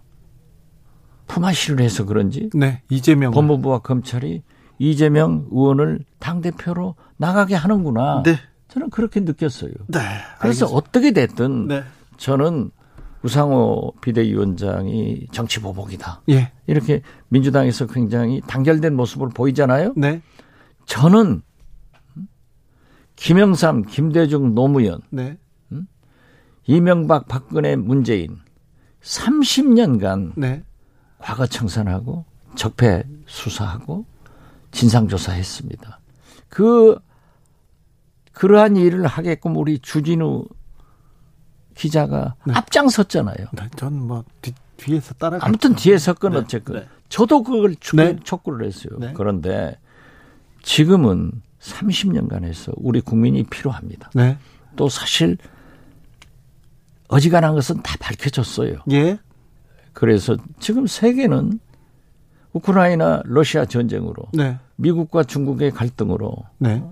품앗이를 1.28 1.80
해서 1.82 2.04
그런지 2.04 2.50
네. 2.52 2.82
이재명 2.90 3.32
법무부와 3.32 3.78
검찰이 3.78 4.42
이재명 4.78 5.46
의원을 5.50 6.04
당 6.18 6.40
대표로 6.40 6.94
나가게 7.16 7.54
하는구나. 7.54 8.22
네. 8.24 8.36
저는 8.68 8.90
그렇게 8.90 9.20
느꼈어요. 9.20 9.70
네. 9.88 9.98
그래서 10.40 10.66
알겠습니다. 10.66 10.76
어떻게 10.76 11.12
됐든 11.12 11.68
네. 11.68 11.82
저는 12.16 12.70
우상호 13.22 13.92
비대위원장이 14.00 15.28
정치 15.30 15.60
보복이다. 15.60 16.22
예. 16.30 16.52
이렇게 16.66 17.02
민주당에서 17.28 17.86
굉장히 17.86 18.40
단결된 18.46 18.96
모습을 18.96 19.28
보이잖아요. 19.28 19.92
네. 19.96 20.22
저는 20.86 21.42
김영삼, 23.16 23.82
김대중, 23.82 24.54
노무현, 24.54 25.00
네. 25.10 25.38
이명박, 26.66 27.28
박근혜, 27.28 27.76
문재인 27.76 28.38
30년간 29.02 30.32
네. 30.36 30.62
과거 31.18 31.46
청산하고 31.46 32.24
적폐 32.56 33.04
수사하고 33.26 34.06
진상조사했습니다. 34.72 36.00
그 36.48 36.98
그러한 38.32 38.76
일을 38.76 39.06
하게끔 39.06 39.56
우리 39.56 39.78
주진우 39.78 40.46
기자가 41.74 42.34
네. 42.46 42.54
앞장섰잖아요. 42.54 43.46
네. 43.52 43.68
전뭐 43.76 44.24
뒤에서 44.76 45.14
따라가 45.14 45.46
아무튼 45.46 45.74
뒤에서 45.74 46.14
건 46.14 46.32
네, 46.32 46.38
어쨌건 46.38 46.76
네. 46.76 46.88
저도 47.08 47.42
그걸 47.42 47.76
축, 47.76 47.96
네. 47.96 48.16
촉구를 48.22 48.66
했어요. 48.66 48.98
네. 48.98 49.12
그런데 49.14 49.78
지금은 50.62 51.42
30년간 51.60 52.44
해서 52.44 52.72
우리 52.76 53.00
국민이 53.00 53.44
필요합니다. 53.44 54.10
네. 54.14 54.38
또 54.76 54.88
사실 54.88 55.36
어지간한 57.08 57.54
것은 57.54 57.82
다 57.82 57.94
밝혀졌어요. 58.00 58.78
예. 58.90 59.18
그래서 59.92 60.36
지금 60.58 60.86
세계는 60.86 61.60
우크라이나 62.52 63.22
러시아 63.24 63.64
전쟁으로 63.64 64.24
네. 64.32 64.58
미국과 64.76 65.24
중국의 65.24 65.70
갈등으로 65.70 66.36
네. 66.58 66.82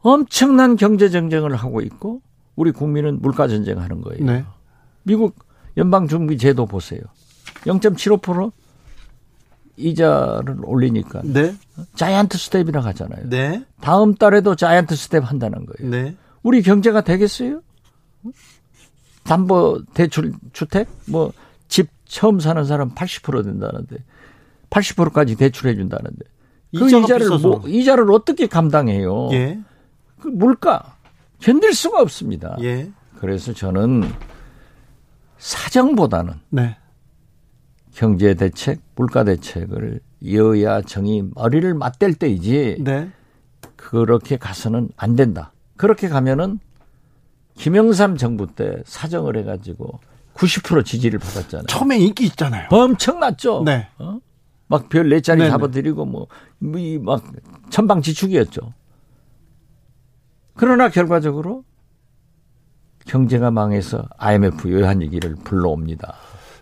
엄청난 0.00 0.76
경제 0.76 1.08
전쟁을 1.08 1.54
하고 1.54 1.80
있고 1.80 2.20
우리 2.56 2.72
국민은 2.72 3.20
물가 3.20 3.46
전쟁하는 3.46 4.00
거예요. 4.00 4.24
네. 4.24 4.44
미국 5.04 5.36
연방 5.76 6.08
준비 6.08 6.38
제도 6.38 6.66
보세요. 6.66 7.00
0.75% 7.64 8.52
이자를 9.76 10.56
올리니까 10.64 11.22
네. 11.24 11.54
자이언트 11.94 12.36
스텝이라고 12.36 12.86
하잖아요. 12.88 13.28
네. 13.28 13.64
다음 13.80 14.14
달에도 14.14 14.54
자이언트 14.54 14.94
스텝 14.96 15.28
한다는 15.28 15.66
거예요. 15.66 15.90
네. 15.90 16.16
우리 16.42 16.62
경제가 16.62 17.02
되겠어요? 17.02 17.62
담보 19.24 19.82
대출 19.94 20.32
주택 20.52 20.88
뭐 21.06 21.32
집 21.72 21.88
처음 22.04 22.38
사는 22.38 22.62
사람 22.66 22.90
80% 22.94 23.44
된다는데 23.44 23.96
80%까지 24.72 25.36
대출해 25.36 25.74
준다는데 25.74 26.24
그 26.76 26.88
이자를. 26.88 27.28
뭐, 27.40 27.62
이자를 27.66 28.10
어떻게 28.10 28.46
감당해요? 28.46 29.28
예. 29.32 29.60
그 30.18 30.28
물가 30.28 30.96
견딜 31.38 31.74
수가 31.74 32.00
없습니다. 32.00 32.56
예. 32.62 32.90
그래서 33.18 33.52
저는 33.52 34.04
사정보다는 35.36 36.34
네. 36.48 36.76
경제 37.94 38.32
대책, 38.34 38.80
물가 38.94 39.22
대책을 39.24 40.00
여야 40.32 40.80
정이 40.80 41.24
머리를 41.34 41.74
맞댈 41.74 42.14
때이지 42.14 42.78
네. 42.80 43.10
그렇게 43.76 44.38
가서는 44.38 44.88
안 44.96 45.14
된다. 45.14 45.52
그렇게 45.76 46.08
가면은 46.08 46.58
김영삼 47.54 48.16
정부 48.16 48.46
때 48.46 48.82
사정을 48.86 49.36
해가지고 49.36 50.00
90% 50.34 50.86
지지를 50.86 51.18
받았잖아요. 51.18 51.66
처음에 51.66 51.98
인기 51.98 52.24
있잖아요. 52.24 52.68
엄청났죠. 52.70 53.64
네. 53.66 53.88
어? 53.98 54.18
막 54.72 54.88
별 54.88 55.08
네 55.08 55.20
자리. 55.20 55.46
잡아드리고 55.48 56.28
뭐이막 56.58 57.24
천방지축이었죠. 57.70 58.72
그러나 60.54 60.88
결과적으로 60.88 61.64
경제가 63.06 63.50
망해서 63.50 64.04
IMF 64.16 64.70
요한 64.72 65.02
얘기를 65.02 65.34
불러옵니다. 65.44 66.14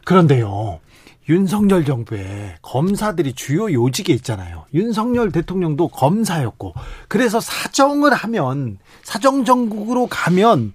그런데요. 0.05 0.81
윤석열 1.29 1.85
정부에 1.85 2.57
검사들이 2.63 3.35
주요 3.35 3.73
요직에 3.73 4.13
있잖아요. 4.15 4.65
윤석열 4.75 5.31
대통령도 5.31 5.89
검사였고 5.89 6.75
그래서 7.09 7.39
사정을 7.41 8.13
하면 8.13 8.79
사정 9.03 9.45
정국으로 9.45 10.09
가면 10.09 10.73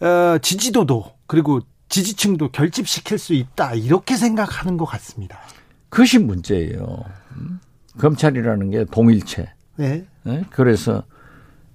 어, 0.00 0.36
지지도도 0.42 1.04
그리고 1.26 1.60
지지층도 1.88 2.50
결집시킬 2.50 3.16
수 3.16 3.32
있다 3.32 3.74
이렇게 3.74 4.16
생각하는 4.16 4.76
것 4.76 4.84
같습니다. 4.84 5.38
그것이 5.88 6.18
문제예요. 6.18 7.04
음? 7.36 7.60
검찰이라는 7.98 8.70
게 8.70 8.84
동일체. 8.84 9.52
네, 9.76 10.06
예? 10.26 10.44
그래서 10.50 11.04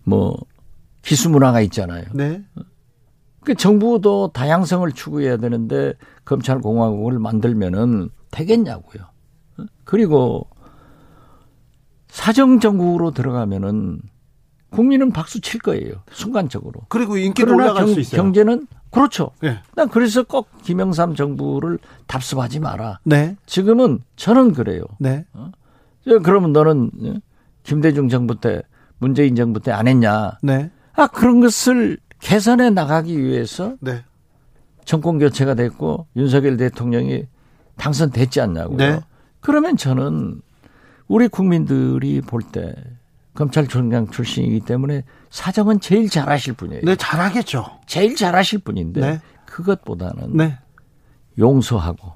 뭐 0.04 0.38
기수 1.02 1.30
문화가 1.30 1.62
있잖아요. 1.62 2.06
네, 2.14 2.44
그 3.44 3.56
정부도 3.56 4.32
다양성을 4.34 4.92
추구해야 4.92 5.38
되는데 5.38 5.94
검찰 6.26 6.60
공화국을 6.60 7.20
만들면은 7.20 8.10
되겠냐고요. 8.32 9.04
어? 9.58 9.66
그리고 9.84 10.48
사정 12.08 12.60
정국으로 12.60 13.12
들어가면은 13.12 14.02
국민은 14.70 15.12
박수 15.12 15.42
칠 15.42 15.60
거예요. 15.60 15.96
순간적으로. 16.12 16.82
그리고 16.90 17.18
인기도 17.18 17.54
올라갈 17.54 17.86
경, 17.86 17.94
수 17.94 18.00
있어요. 18.00 18.22
경제는 18.22 18.68
그렇죠. 18.92 19.32
네, 19.42 19.58
난 19.76 19.90
그래서 19.90 20.24
꼭 20.24 20.50
김영삼 20.64 21.16
정부를 21.16 21.80
답습하지 22.08 22.60
마라. 22.60 23.00
네, 23.04 23.36
지금은 23.46 24.00
저는 24.18 24.54
그래요. 24.54 24.84
네, 25.00 25.26
저 26.06 26.20
그러면 26.20 26.52
너는 26.54 26.92
예? 27.04 27.14
김대중 27.64 28.10
정부 28.10 28.40
때 28.40 28.62
문재인 29.00 29.36
정부 29.36 29.60
때 29.60 29.72
안 29.72 29.88
했냐? 29.88 30.38
네, 30.44 30.72
아 30.94 31.08
그런 31.08 31.40
것을 31.42 31.98
개선해 32.20 32.70
나가기 32.72 33.18
위해서 33.24 33.76
네, 33.80 34.04
정권 34.86 35.20
교체가 35.20 35.56
됐고 35.56 36.08
윤석열 36.16 36.58
대통령이 36.58 37.26
당선됐지 37.78 38.42
않냐고요. 38.42 38.78
네. 38.78 39.00
그러면 39.40 39.78
저는 39.78 40.42
우리 41.08 41.28
국민들이 41.28 42.22
볼 42.22 42.42
때 42.52 42.76
검찰총장 43.34 44.10
출신이기 44.10 44.62
때문에 44.62 45.04
사정은 45.30 45.80
제일 45.80 46.10
잘하실 46.10 46.54
분이에요. 46.54 46.82
네, 46.84 46.96
잘하겠죠. 46.96 47.66
제일 47.86 48.16
잘하실 48.16 48.60
분인데 48.60 49.02
네. 49.02 49.22
그것보다는 49.46 50.36
네, 50.36 50.58
용서하고 51.38 52.14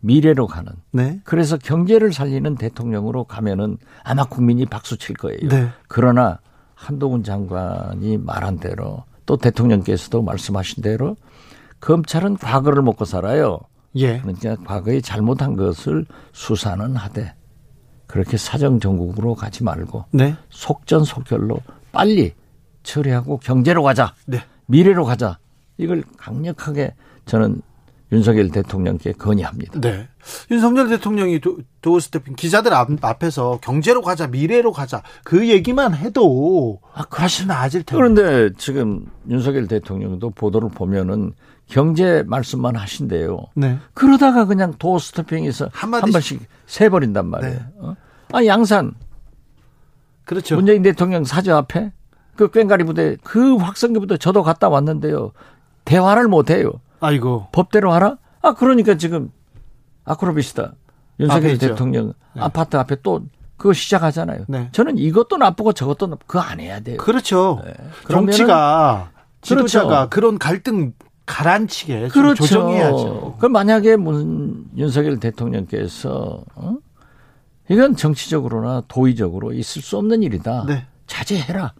미래로 0.00 0.46
가는 0.46 0.72
네, 0.92 1.20
그래서 1.24 1.56
경제를 1.56 2.12
살리는 2.12 2.56
대통령으로 2.56 3.24
가면은 3.24 3.78
아마 4.04 4.24
국민이 4.24 4.66
박수 4.66 4.96
칠 4.96 5.16
거예요. 5.16 5.48
네. 5.48 5.68
그러나 5.88 6.40
한동훈 6.74 7.24
장관이 7.24 8.18
말한 8.18 8.58
대로 8.58 9.04
또 9.26 9.36
대통령께서도 9.36 10.22
말씀하신 10.22 10.82
대로 10.82 11.16
검찰은 11.80 12.36
과거를 12.36 12.82
먹고 12.82 13.04
살아요. 13.04 13.60
예, 13.96 14.20
그러니까 14.20 14.56
과거에 14.64 15.00
잘못한 15.00 15.56
것을 15.56 16.06
수사는 16.32 16.94
하되 16.94 17.34
그렇게 18.08 18.36
사정 18.36 18.80
정국으로 18.80 19.36
가지 19.36 19.62
말고 19.62 20.06
네, 20.10 20.34
속전속결로 20.50 21.60
빨리 21.92 22.32
처리하고 22.82 23.38
경제로 23.38 23.82
가자. 23.84 24.14
네. 24.26 24.42
미래로 24.66 25.04
가자. 25.04 25.38
이걸 25.76 26.02
강력하게 26.16 26.94
저는 27.26 27.62
윤석열 28.10 28.48
대통령께 28.48 29.12
건의합니다. 29.12 29.80
네. 29.80 30.08
윤석열 30.50 30.88
대통령이 30.88 31.40
도, 31.40 31.58
도어 31.82 32.00
스태핑 32.00 32.36
기자들 32.36 32.72
앞, 32.72 32.88
앞에서 33.02 33.58
경제로 33.62 34.00
가자, 34.00 34.26
미래로 34.26 34.72
가자 34.72 35.02
그 35.24 35.48
얘기만 35.48 35.94
해도 35.94 36.80
아, 36.94 37.02
훨씬 37.18 37.48
나아질 37.48 37.82
텐데. 37.82 37.96
그런데 37.96 38.54
지금 38.56 39.06
윤석열 39.28 39.68
대통령도 39.68 40.30
보도를 40.30 40.70
보면은 40.70 41.34
경제 41.68 42.24
말씀만 42.26 42.76
하신대요. 42.76 43.38
네. 43.54 43.78
그러다가 43.94 44.46
그냥 44.46 44.74
도어 44.78 44.98
스토핑에서 44.98 45.68
한. 45.72 45.90
번씩 45.90 46.40
세 46.66 46.88
버린단 46.88 47.26
말이에요. 47.26 47.54
네. 47.54 47.64
어? 47.78 47.96
아 48.32 48.44
양산 48.44 48.94
그렇죠. 50.24 50.56
문재인 50.56 50.82
대통령 50.82 51.24
사저 51.24 51.56
앞에 51.56 51.92
그 52.36 52.48
꽹가리 52.48 52.84
부대 52.84 53.16
그 53.22 53.56
확성기 53.56 54.00
부대 54.00 54.16
저도 54.16 54.42
갔다 54.42 54.68
왔는데요. 54.68 55.32
대화를 55.84 56.28
못 56.28 56.50
해요. 56.50 56.72
아이고. 57.00 57.48
법대로 57.52 57.92
하라? 57.92 58.16
아 58.42 58.54
그러니까 58.54 58.96
지금 58.96 59.30
아크로비스다 60.04 60.62
앞에 60.62 60.74
윤석열 61.20 61.50
있죠. 61.52 61.68
대통령 61.68 62.12
아파트 62.36 62.76
앞에 62.76 62.96
또 63.02 63.22
그거 63.56 63.72
시작하잖아요. 63.72 64.44
네. 64.48 64.68
저는 64.72 64.96
이것도 64.98 65.36
나쁘고 65.36 65.72
저것도 65.72 66.06
나쁘고 66.06 66.26
그거 66.26 66.40
안 66.40 66.60
해야 66.60 66.80
돼요. 66.80 66.96
그렇죠. 66.98 67.60
네. 67.64 67.74
정치가 68.08 69.10
지도자가 69.42 69.86
그렇죠. 69.88 70.10
그런 70.10 70.38
갈등 70.38 70.92
가라앉히게 71.28 72.00
좀 72.00 72.08
그렇죠. 72.08 72.44
조정해야죠. 72.44 73.36
그럼 73.38 73.52
만약에 73.52 73.96
문 73.96 74.64
윤석열 74.76 75.20
대통령께서 75.20 76.42
어? 76.54 76.76
이건 77.70 77.96
정치적으로나 77.96 78.82
도의적으로 78.88 79.52
있을 79.52 79.82
수 79.82 79.98
없는 79.98 80.22
일이다. 80.22 80.64
네. 80.66 80.86
자제해라. 81.06 81.74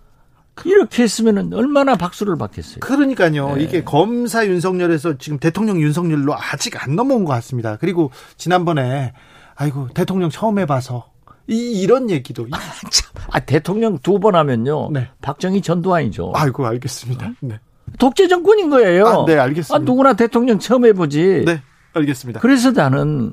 이렇게 0.65 1.05
했으면 1.05 1.53
얼마나 1.55 1.95
박수를 1.97 2.37
받겠어요. 2.37 2.81
그러니까요. 2.81 3.55
네. 3.57 3.63
이게 3.63 3.85
검사 3.85 4.45
윤석열에서 4.47 5.17
지금 5.19 5.39
대통령 5.39 5.81
윤석열로 5.81 6.35
아직 6.37 6.83
안 6.83 6.97
넘어온 6.97 7.25
것 7.25 7.33
같습니다. 7.35 7.77
그리고 7.77 8.11
지난번에 8.37 9.13
아이고 9.55 9.89
대통령 9.95 10.31
처음 10.31 10.59
해봐서 10.59 11.11
이 11.47 11.81
이런 11.81 12.11
얘기도 12.11 12.47
이- 12.47 12.51
참, 12.91 13.13
아, 13.31 13.39
대통령 13.41 13.99
두 13.99 14.19
번 14.19 14.35
하면요. 14.35 14.91
네. 14.91 15.09
박정희 15.23 15.63
전두환이죠. 15.63 16.33
아이고 16.35 16.67
알겠습니다. 16.67 17.33
네. 17.41 17.61
독재 17.99 18.29
정권인 18.29 18.71
거예요. 18.71 19.07
아, 19.07 19.25
네, 19.27 19.39
알겠습니다. 19.39 19.75
아, 19.75 19.79
누구나 19.79 20.15
대통령 20.15 20.59
처음 20.59 20.85
해보지. 20.85 21.45
네, 21.47 21.63
알겠습니다. 21.95 22.41
그래서 22.41 22.71
나는 22.73 23.33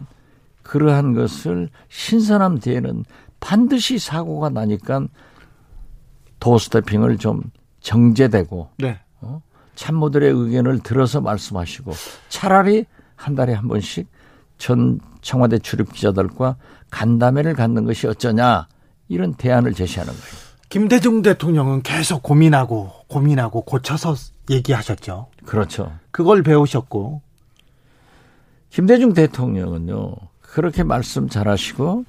그러한 0.64 1.14
것을 1.14 1.70
신선함 1.90 2.60
뒤에는 2.60 3.06
반드시 3.40 4.00
사고가 4.00 4.50
나니까 4.50 5.06
도스태핑을 6.40 7.18
좀 7.18 7.44
정제되고 7.82 8.70
네. 8.78 9.00
참모들의 9.76 10.32
의견을 10.32 10.80
들어서 10.80 11.22
말씀하시고 11.22 11.92
차라리 12.30 12.86
한 13.16 13.36
달에 13.36 13.54
한 13.54 13.68
번씩 13.68 14.08
전 14.58 15.00
청와대 15.22 15.60
출입 15.60 15.92
기자들과 15.92 16.56
간담회를 16.90 17.54
갖는 17.56 17.86
것이 17.86 18.08
어쩌냐 18.08 18.68
이런 19.10 19.34
대안을 19.34 19.74
제시하는 19.74 20.14
거예요. 20.14 20.45
김대중 20.70 21.22
대통령은 21.22 21.82
계속 21.84 22.24
고민하고 22.24 22.92
고민하고 23.08 23.62
고쳐서 23.62 24.16
얘기하셨죠. 24.50 25.28
그렇죠. 25.46 25.92
그걸 26.12 26.44
배우셨고 26.44 27.22
김대중 28.70 29.14
대통령은요 29.14 30.16
그렇게 30.42 30.84
말씀 30.84 31.30
잘하시고 31.30 32.06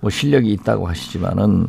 뭐 0.00 0.10
실력이 0.10 0.52
있다고 0.52 0.88
하시지만은 0.88 1.68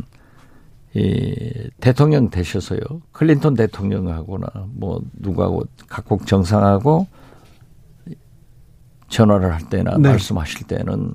이 0.94 1.70
대통령 1.80 2.30
되셔서요 2.30 2.82
클린턴 3.14 3.54
대통령하고나 3.54 4.48
뭐 4.74 5.02
누구하고 5.14 5.64
각국 5.88 6.28
정상하고 6.28 7.08
전화를 9.08 9.54
할 9.54 9.70
때나 9.70 9.98
네. 9.98 10.10
말씀하실 10.10 10.68
때는 10.68 11.14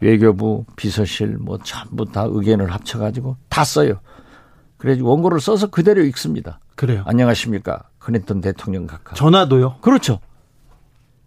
외교부 0.00 0.64
비서실 0.76 1.38
뭐 1.38 1.58
전부 1.64 2.04
다 2.04 2.26
의견을 2.28 2.70
합쳐가지고 2.72 3.36
다 3.48 3.64
써요. 3.64 4.00
그래서 4.78 5.04
원고를 5.04 5.40
써서 5.40 5.68
그대로 5.68 6.02
읽습니다. 6.04 6.60
그래요. 6.74 7.02
안녕하십니까 7.06 7.84
클린턴 7.98 8.40
대통령 8.40 8.86
각하. 8.86 9.14
전화도요. 9.14 9.78
그렇죠. 9.80 10.20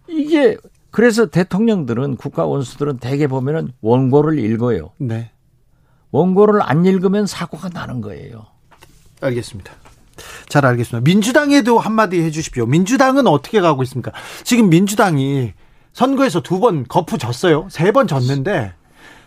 이게 0.07 0.57
그래서 0.91 1.27
대통령들은 1.27 2.17
국가 2.17 2.45
원수들은 2.45 2.97
대개 2.97 3.27
보면은 3.27 3.71
원고를 3.81 4.39
읽어요. 4.39 4.91
네, 4.97 5.31
원고를 6.12 6.62
안 6.62 6.85
읽으면 6.85 7.25
사고가 7.27 7.69
나는 7.69 8.01
거예요. 8.01 8.47
알겠습니다. 9.21 9.71
잘 10.47 10.65
알겠습니다. 10.65 11.03
민주당에도 11.09 11.79
한마디 11.79 12.21
해주십시오. 12.21 12.65
민주당은 12.65 13.27
어떻게 13.27 13.62
가고 13.62 13.83
있습니까? 13.83 14.12
지금 14.43 14.69
민주당이 14.69 15.53
선거에서 15.93 16.41
두 16.41 16.59
번 16.59 16.85
거푸 16.88 17.17
졌어요. 17.17 17.67
세 17.69 17.91
번 17.91 18.07
졌는데 18.07 18.73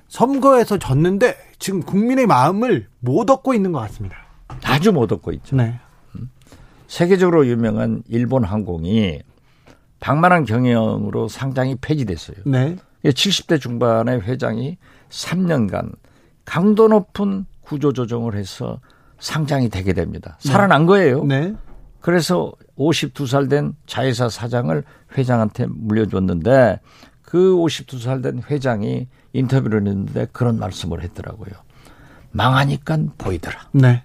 선거에서 0.09 0.79
졌는데 0.79 1.37
지금 1.63 1.81
국민의 1.81 2.27
마음을 2.27 2.89
못 2.99 3.31
얻고 3.31 3.55
있는 3.55 3.71
것 3.71 3.79
같습니다. 3.83 4.17
아주 4.65 4.93
못 4.93 5.13
얻고 5.13 5.31
있죠. 5.31 5.55
네, 5.55 5.79
세계적으로 6.89 7.47
유명한 7.47 8.03
일본 8.09 8.43
항공이 8.43 9.21
방만한 10.01 10.45
경영으로 10.45 11.29
상장이 11.29 11.77
폐지됐어요. 11.81 12.39
네. 12.47 12.77
70대 13.05 13.61
중반의 13.61 14.23
회장이 14.23 14.77
3년간 15.09 15.95
강도 16.45 16.89
높은 16.89 17.47
구조 17.61 17.93
조정을 17.93 18.35
해서 18.35 18.81
상장이 19.21 19.69
되게 19.69 19.93
됩니다. 19.93 20.37
살아난 20.41 20.85
거예요. 20.85 21.23
네. 21.25 21.55
그래서 22.01 22.53
52살 22.77 23.49
된 23.49 23.77
자회사 23.87 24.29
사장을 24.29 24.83
회장한테 25.17 25.67
물려줬는데 25.69 26.81
그 27.23 27.55
52살 27.55 28.21
된 28.21 28.43
회장이 28.51 29.07
인터뷰를 29.33 29.87
했는데 29.87 30.27
그런 30.33 30.59
말씀을 30.59 31.03
했더라고요. 31.03 31.55
망하니까 32.31 32.99
보이더라. 33.19 33.69
네. 33.73 34.05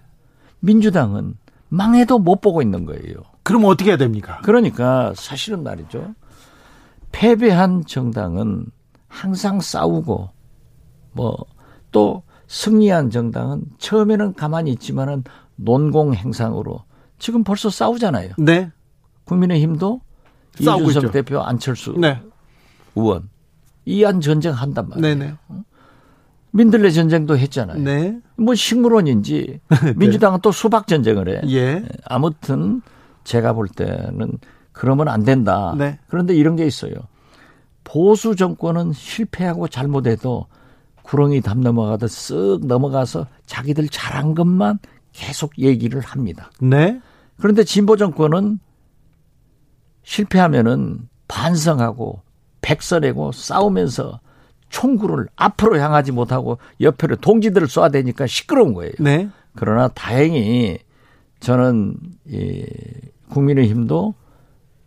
민주당은 0.59 1.35
망해도 1.69 2.19
못 2.19 2.41
보고 2.41 2.61
있는 2.61 2.85
거예요. 2.85 3.15
그럼 3.43 3.65
어떻게 3.65 3.91
해야 3.91 3.97
됩니까? 3.97 4.39
그러니까 4.43 5.13
사실은 5.15 5.63
말이죠. 5.63 6.13
패배한 7.11 7.85
정당은 7.85 8.65
항상 9.07 9.61
싸우고 9.61 10.29
뭐 11.13 11.57
또 11.91 12.23
승리한 12.47 13.09
정당은 13.09 13.63
처음에는 13.77 14.33
가만히 14.35 14.71
있지만은 14.71 15.23
논공 15.55 16.13
행상으로 16.13 16.83
지금 17.17 17.43
벌써 17.43 17.69
싸우잖아요. 17.69 18.33
네. 18.37 18.71
국민의힘도 19.25 20.01
싸우고 20.63 20.83
이준석 20.83 21.03
있죠. 21.03 21.11
대표 21.11 21.41
안철수 21.41 21.93
네. 21.97 22.21
의원 22.95 23.29
이안 23.88 24.19
전쟁 24.19 24.52
한단 24.52 24.89
말이에요. 24.89 25.15
네네. 25.15 25.34
민들레 26.52 26.91
전쟁도 26.91 27.38
했잖아요. 27.38 27.82
네. 27.82 28.19
뭐 28.36 28.54
식물원인지 28.54 29.62
민주당은 29.95 30.39
또 30.41 30.52
수박 30.52 30.88
전쟁을 30.88 31.30
해. 31.30 31.41
예. 31.50 31.86
아무튼 32.06 32.82
제가 33.23 33.54
볼 33.54 33.67
때는 33.67 34.38
그러면 34.73 35.08
안 35.08 35.23
된다. 35.23 35.73
네. 35.78 36.00
그런데 36.08 36.36
이런 36.36 36.56
게 36.56 36.65
있어요. 36.65 36.93
보수 37.84 38.36
정권은 38.36 38.91
실패하고 38.91 39.69
잘못해도 39.69 40.47
구렁이 41.04 41.39
담 41.41 41.62
넘어가듯 41.62 42.10
쓱 42.10 42.65
넘어가서 42.65 43.28
자기들 43.45 43.88
잘한 43.88 44.36
것만 44.36 44.80
계속 45.13 45.58
얘기를 45.58 46.02
합니다. 46.02 46.52
네. 46.60 47.00
그런데 47.38 47.63
진보 47.63 47.95
정권은 47.95 48.60
실패하면은 50.04 51.08
반성하고 51.30 52.21
백서내고 52.67 53.32
싸우면서 53.32 54.19
총구를 54.67 55.27
앞으로 55.38 55.80
향하지 55.80 56.12
못하고 56.12 56.58
옆으로 56.82 57.15
동지들을 57.15 57.67
쏴야 57.67 57.93
되니까 57.93 58.27
시끄러운 58.27 58.73
거예요. 58.73 58.91
네. 58.99 59.30
그러나 59.56 59.88
다행히 59.88 60.77
저는 61.39 61.95
이 62.25 62.65
국민의힘도 63.30 64.15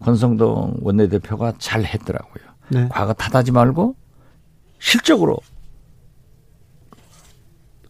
권성동 0.01 0.81
원내대표가 0.83 1.55
잘 1.59 1.85
했더라고요. 1.85 2.45
네. 2.69 2.87
과거 2.91 3.15
탓하지 3.15 3.53
말고 3.53 3.97
실적으로 4.79 5.39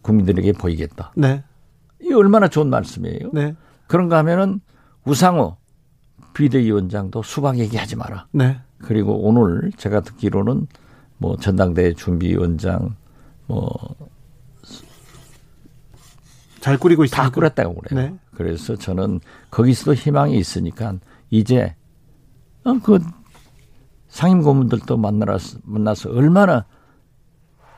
국민들에게 0.01 0.53
보이겠다. 0.53 1.11
네. 1.17 1.43
이 2.01 2.13
얼마나 2.13 2.47
좋은 2.47 2.69
말씀이에요. 2.69 3.31
네. 3.33 3.55
그런가 3.87 4.17
하면은 4.19 4.61
우상호 5.03 5.57
비대위원장도 6.33 7.23
수박 7.23 7.57
얘기하지 7.59 7.97
마라. 7.97 8.27
네. 8.31 8.57
그리고 8.83 9.17
오늘 9.27 9.71
제가 9.77 10.01
듣기로는 10.01 10.67
뭐 11.17 11.37
전당대회 11.37 11.93
준비위원장 11.93 12.95
뭐 13.47 13.75
잘 16.61 16.77
꾸리고 16.77 17.03
있습니다. 17.03 17.23
다 17.23 17.29
꾸렸다고 17.29 17.75
그래요. 17.75 18.01
네. 18.01 18.15
그래서 18.35 18.75
저는 18.75 19.19
거기서도 19.49 19.95
희망이 19.95 20.37
있으니까 20.37 20.93
이제 21.29 21.75
어, 22.63 22.79
그 22.81 22.99
상임 24.07 24.41
고문들도 24.43 24.95
만나서 24.95 25.57
만나서 25.63 26.11
얼마나 26.11 26.65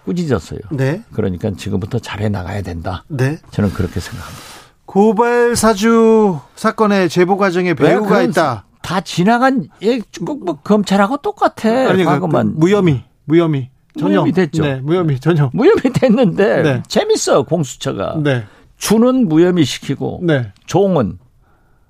꾸짖었어요. 0.05 0.59
네. 0.71 1.01
그러니까 1.13 1.51
지금부터 1.51 1.99
잘해 1.99 2.27
나가야 2.27 2.61
된다. 2.61 3.05
네. 3.07 3.39
저는 3.51 3.71
그렇게 3.71 4.01
생각합니다. 4.01 4.43
고발 4.85 5.55
사주 5.55 6.39
사건의 6.55 7.07
제보 7.07 7.37
과정에 7.37 7.73
배우가 7.73 8.01
그건 8.07 8.29
있다. 8.29 8.65
다 8.83 8.99
지나간 9.01 9.67
예, 9.81 9.99
꼭뭐 10.25 10.59
검찰하고 10.63 11.17
똑같아. 11.17 11.89
아니, 11.89 12.03
그, 12.03 12.09
과거만 12.09 12.53
그 12.53 12.59
무혐의, 12.59 13.03
무혐의. 13.23 13.69
전혀. 13.97 14.15
무혐의 14.15 14.33
됐죠. 14.33 14.61
네, 14.63 14.81
무혐의 14.81 15.19
전혀. 15.19 15.49
무혐의 15.53 15.81
됐는데 15.93 16.61
네. 16.63 16.83
재밌어 16.87 17.43
공수처가 17.43 18.19
네. 18.23 18.43
주는 18.77 19.27
무혐의 19.27 19.65
시키고 19.65 20.19
네. 20.23 20.51
종은 20.65 21.17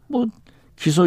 뭐 0.07 0.27
기소 0.75 1.05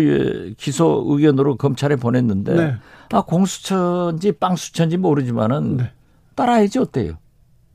기소 0.57 1.05
의견으로 1.07 1.57
검찰에 1.57 1.97
보냈는데 1.97 2.55
네. 2.55 2.75
아 3.13 3.23
공수처인지 3.23 4.33
빵수처인지 4.33 4.97
모르지만은 4.97 5.77
네. 5.77 5.93
따라야지 6.35 6.79
어때요? 6.81 7.19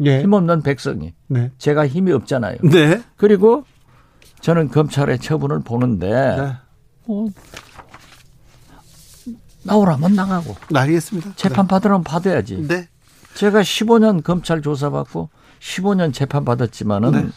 예. 0.04 0.22
힘없는 0.22 0.64
백성이 0.64 1.14
네. 1.28 1.52
제가 1.58 1.88
힘이 1.88 2.12
없잖아요. 2.12 2.58
네. 2.64 3.02
그리고 3.16 3.64
저는 4.42 4.70
검찰의 4.70 5.20
처분을 5.20 5.62
보는데 5.62 6.10
네. 6.10 6.54
뭐 7.06 7.30
나오라면 9.64 10.14
나가고 10.14 10.56
알겠습니다. 10.74 11.34
재판 11.36 11.68
받으라면 11.68 12.04
받아야지. 12.04 12.68
네. 12.68 12.88
제가 13.36 13.62
15년 13.62 14.24
검찰 14.24 14.62
조사받고 14.62 15.30
15년 15.60 16.14
재판 16.14 16.44
받았지만은 16.46 17.12
네. 17.12 17.30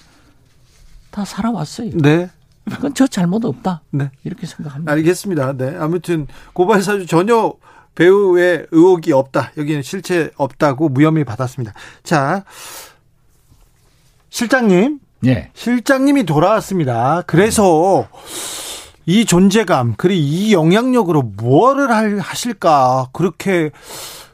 다 1.11 1.25
살아왔어요. 1.25 1.91
네. 1.95 2.31
그건 2.65 2.95
저 2.95 3.07
잘못 3.07 3.45
없다. 3.45 3.83
네. 3.91 4.11
이렇게 4.25 4.47
생각합니다. 4.47 4.91
알겠습니다. 4.93 5.53
네. 5.53 5.77
아무튼 5.79 6.27
고발 6.53 6.83
사주 6.83 7.07
전혀 7.07 7.53
배우의 7.95 8.67
의혹이 8.71 9.13
없다. 9.13 9.53
여기는 9.57 9.83
실체 9.83 10.31
없다고 10.37 10.89
무혐의 10.89 11.25
받았습니다. 11.25 11.75
자. 12.03 12.45
실장님, 14.31 14.99
네. 15.21 15.51
실장님이 15.55 16.25
돌아왔습니다. 16.25 17.23
그래서 17.27 18.09
이 19.07 19.25
존재감, 19.27 19.95
그리고 19.97 20.21
이 20.21 20.53
영향력으로 20.53 21.23
뭐를 21.23 21.90
할- 21.90 22.19
하실까 22.19 23.09
그렇게 23.12 23.71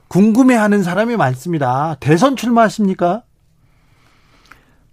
궁금해하는 0.08 0.82
사람이 0.82 1.16
많습니다. 1.16 1.96
대선 2.00 2.36
출마하십니까? 2.36 3.22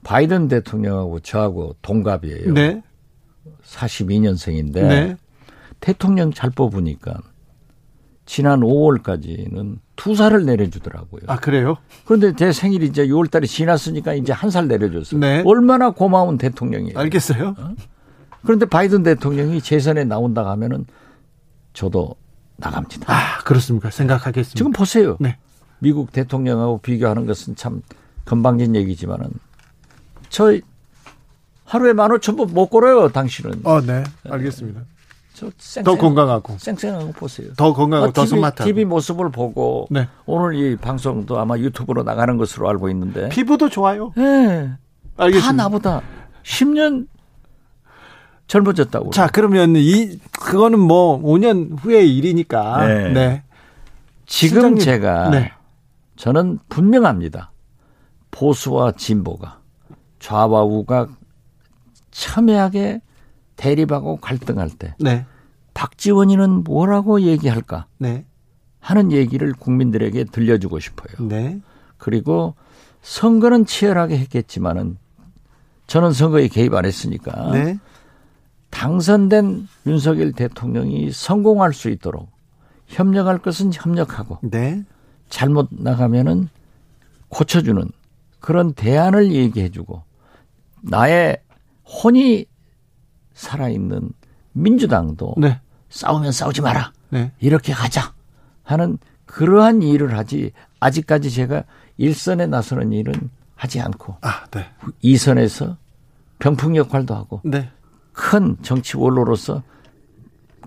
바이든 0.04 0.48
대통령하고 0.48 1.20
저하고 1.20 1.76
동갑이에요. 1.82 2.54
네. 2.54 2.82
42년생인데 3.66 4.74
네. 4.74 5.18
대통령 5.80 6.32
잘 6.32 6.50
뽑으니까 6.50 7.16
지난 8.26 8.62
5월까지는 8.62 9.80
두 9.96 10.16
살을 10.16 10.46
내려주더라고요. 10.46 11.22
아 11.28 11.38
그래요? 11.38 11.78
그런데 12.06 12.34
제 12.36 12.52
생일이 12.52 12.86
이제 12.88 13.06
6월 13.08 13.30
달이 13.30 13.48
지났으니까 13.48 14.14
이제 14.14 14.32
한 14.34 14.50
살 14.50 14.68
내려줬어요. 14.68 15.20
네. 15.20 15.44
얼마나 15.46 15.90
고마운 15.92 16.38
대통령이에요. 16.38 16.98
알겠어요. 16.98 17.56
그런데 18.48 18.66
바이든 18.66 19.04
대통령이 19.04 19.60
재선에 19.60 20.06
나온다 20.06 20.50
하면은 20.52 20.86
저도 21.74 22.16
나갑니다. 22.56 23.14
아 23.14 23.40
그렇습니까? 23.44 23.90
생각하겠습니다. 23.92 24.58
지금 24.58 24.72
보세요. 24.72 25.18
네. 25.20 25.38
미국 25.80 26.14
대통령하고 26.14 26.78
비교하는 26.78 27.26
것은 27.26 27.58
참 27.58 27.82
건방진 28.24 28.74
얘기지만은 28.78 29.28
저 30.30 30.58
하루에 31.66 31.92
만 31.92 32.10
오천 32.14 32.38
번 32.38 32.48
못 32.54 32.70
걸어요, 32.70 33.10
당신은. 33.10 33.64
어, 33.66 33.82
네. 33.82 34.06
알겠습니다. 34.30 34.80
저 35.34 35.52
쌩쌩, 35.58 35.84
더 35.84 35.98
건강하고 35.98 36.56
쌩쌩한 36.58 37.08
거 37.08 37.12
보세요. 37.12 37.50
더 37.58 37.74
건강하고 37.74 38.12
아, 38.12 38.14
더 38.14 38.24
TV, 38.24 38.38
스마트하고 38.38 38.70
TV 38.70 38.86
모습을 38.86 39.30
보고 39.30 39.88
네. 39.92 40.08
오늘 40.26 40.56
이 40.56 40.78
방송도 40.78 41.38
아마 41.38 41.58
유튜브로 41.58 42.04
나가는 42.04 42.38
것으로 42.38 42.70
알고 42.70 42.88
있는데. 42.92 43.28
피부도 43.28 43.68
좋아요. 43.70 44.14
예. 44.18 44.70
다 45.18 45.24
알겠습니다. 45.26 45.52
나보다 45.52 46.02
10년 46.44 47.08
젊어졌다고. 48.48 49.12
자, 49.12 49.28
그러면 49.28 49.76
이 49.76 50.20
그거는 50.40 50.80
뭐 50.80 51.22
5년 51.22 51.78
후의 51.80 52.16
일이니까. 52.16 52.88
네. 52.88 53.10
네. 53.12 53.44
지금 54.26 54.78
실장님, 54.78 54.80
제가 54.80 55.30
네. 55.30 55.52
저는 56.16 56.60
분명합니다. 56.70 57.52
보수와 58.32 58.92
진보가 58.94 59.60
좌와 60.20 60.64
우가 60.64 61.08
첨예하게 62.12 63.02
대립하고 63.56 64.18
갈등할 64.18 64.70
때 64.70 64.96
네. 65.00 65.26
박지원이는 65.74 66.64
뭐라고 66.64 67.22
얘기할까 67.22 67.86
네. 67.98 68.26
하는 68.80 69.12
얘기를 69.12 69.54
국민들에게 69.54 70.26
들려주고 70.26 70.80
싶어요. 70.80 71.28
네. 71.28 71.60
그리고 71.98 72.56
선거는 73.02 73.66
치열하게 73.66 74.18
했겠지만은 74.20 74.98
저는 75.88 76.12
선거에 76.12 76.48
개입 76.48 76.74
안 76.74 76.86
했으니까 76.86 77.52
네. 77.52 77.80
당선된 78.78 79.68
윤석열 79.88 80.34
대통령이 80.34 81.12
성공할 81.12 81.74
수 81.74 81.90
있도록 81.90 82.30
협력할 82.86 83.40
것은 83.40 83.72
협력하고 83.74 84.38
네. 84.44 84.84
잘못 85.30 85.70
나가면은 85.72 86.48
고쳐주는 87.30 87.84
그런 88.40 88.74
대안을 88.74 89.32
얘기해주고 89.32 90.04
나의 90.84 91.42
혼이 91.86 92.46
살아있는 93.34 94.12
민주당도 94.54 95.34
네. 95.40 95.60
싸우면 95.90 96.32
싸우지 96.32 96.62
마라. 96.62 96.94
네. 97.10 97.32
이렇게 97.40 97.72
하자 97.74 98.14
하는 98.62 99.00
그러한 99.26 99.82
일을 99.82 100.16
하지 100.16 100.52
아직까지 100.80 101.32
제가 101.32 101.64
일선에 101.98 102.46
나서는 102.46 102.92
일은 102.92 103.32
하지 103.56 103.82
않고 103.82 104.18
아, 104.22 104.46
네. 104.52 104.68
이선에서 105.02 105.78
병풍 106.38 106.76
역할도 106.76 107.16
하고 107.16 107.42
네. 107.44 107.72
큰 108.18 108.58
정치 108.64 108.98
원로로서 108.98 109.62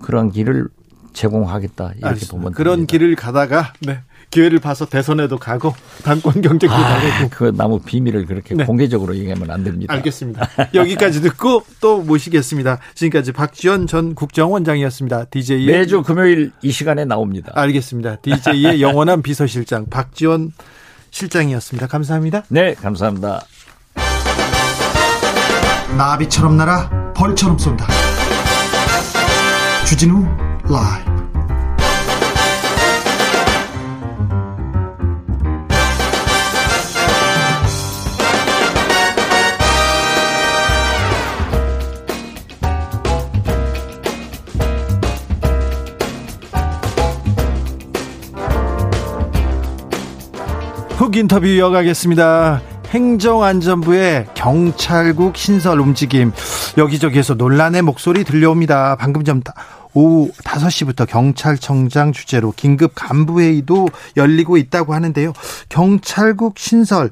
그런 0.00 0.30
길을 0.30 0.68
제공하겠다 1.12 1.84
이렇게 1.96 2.06
알겠습니다. 2.06 2.32
보면 2.32 2.52
그런 2.52 2.76
됩니다. 2.76 2.90
길을 2.92 3.16
가다가 3.16 3.72
네. 3.80 4.00
기회를 4.30 4.60
봐서 4.60 4.86
대선에도 4.86 5.36
가고 5.36 5.74
당권 6.04 6.40
경쟁도 6.40 6.72
아, 6.72 7.00
가고 7.00 7.28
그 7.30 7.52
나무 7.56 7.80
비밀을 7.80 8.26
그렇게 8.26 8.54
네. 8.54 8.64
공개적으로 8.64 9.16
얘기하면 9.16 9.50
안 9.50 9.64
됩니다. 9.64 9.92
알겠습니다. 9.92 10.48
여기까지 10.72 11.20
듣고 11.22 11.64
또 11.80 12.00
모시겠습니다. 12.02 12.78
지금까지 12.94 13.32
박지원 13.32 13.88
전 13.88 14.14
국정원장이었습니다. 14.14 15.24
DJ의 15.24 15.66
매주 15.66 16.04
금요일 16.04 16.52
이 16.62 16.70
시간에 16.70 17.04
나옵니다. 17.04 17.50
알겠습니다. 17.56 18.16
DJ의 18.22 18.80
영원한 18.80 19.22
비서실장 19.22 19.86
박지원 19.90 20.52
실장이었습니다. 21.10 21.88
감사합니다. 21.88 22.44
네, 22.48 22.74
감사합니다. 22.74 23.44
나비처럼 25.98 26.56
날아 26.56 26.99
벌처럼 27.20 27.58
쏜다. 27.58 27.86
주진우 29.84 30.26
라이브. 30.64 31.10
훅 50.96 51.16
인터뷰 51.16 51.46
이어가겠습니다. 51.46 52.62
행정안전부의 52.86 54.28
경찰국 54.32 55.36
신설 55.36 55.80
움직임 55.80 56.32
여기저기에서 56.80 57.34
논란의 57.34 57.82
목소리 57.82 58.24
들려옵니다. 58.24 58.96
방금 58.96 59.22
전 59.22 59.42
다- 59.42 59.54
오후 59.92 60.30
5시부터 60.44 61.06
경찰청장 61.06 62.12
주재로 62.12 62.52
긴급 62.56 62.92
간부회의도 62.94 63.88
열리고 64.16 64.56
있다고 64.56 64.94
하는데요. 64.94 65.32
경찰국 65.68 66.58
신설 66.58 67.10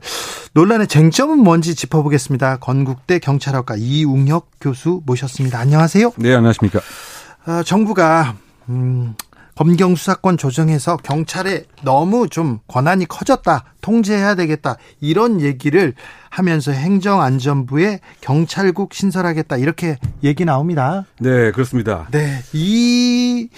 논란의 0.55 0.87
쟁점은 0.87 1.39
뭔지 1.39 1.75
짚어보겠습니다. 1.75 2.59
건국대 2.59 3.19
경찰학과 3.19 3.75
이웅혁 3.77 4.49
교수 4.61 5.03
모셨습니다. 5.07 5.59
안녕하세요. 5.59 6.13
네, 6.17 6.35
안녕하십니까. 6.35 6.81
어, 7.47 7.63
정부가 7.65 8.37
음, 8.69 9.15
검경 9.59 9.97
수사권 9.97 10.37
조정해서 10.37 10.97
경찰에 10.99 11.65
너무 11.83 12.29
좀 12.29 12.61
권한이 12.69 13.07
커졌다, 13.07 13.65
통제해야 13.81 14.37
되겠다 14.37 14.77
이런 15.01 15.41
얘기를 15.41 15.95
하면서 16.31 16.71
행정안전부에 16.71 17.99
경찰국 18.21 18.95
신설하겠다 18.95 19.57
이렇게 19.57 19.99
얘기 20.23 20.45
나옵니다. 20.45 21.07
네, 21.19 21.51
그렇습니다. 21.51 22.07
네, 22.13 22.41
이. 22.53 23.49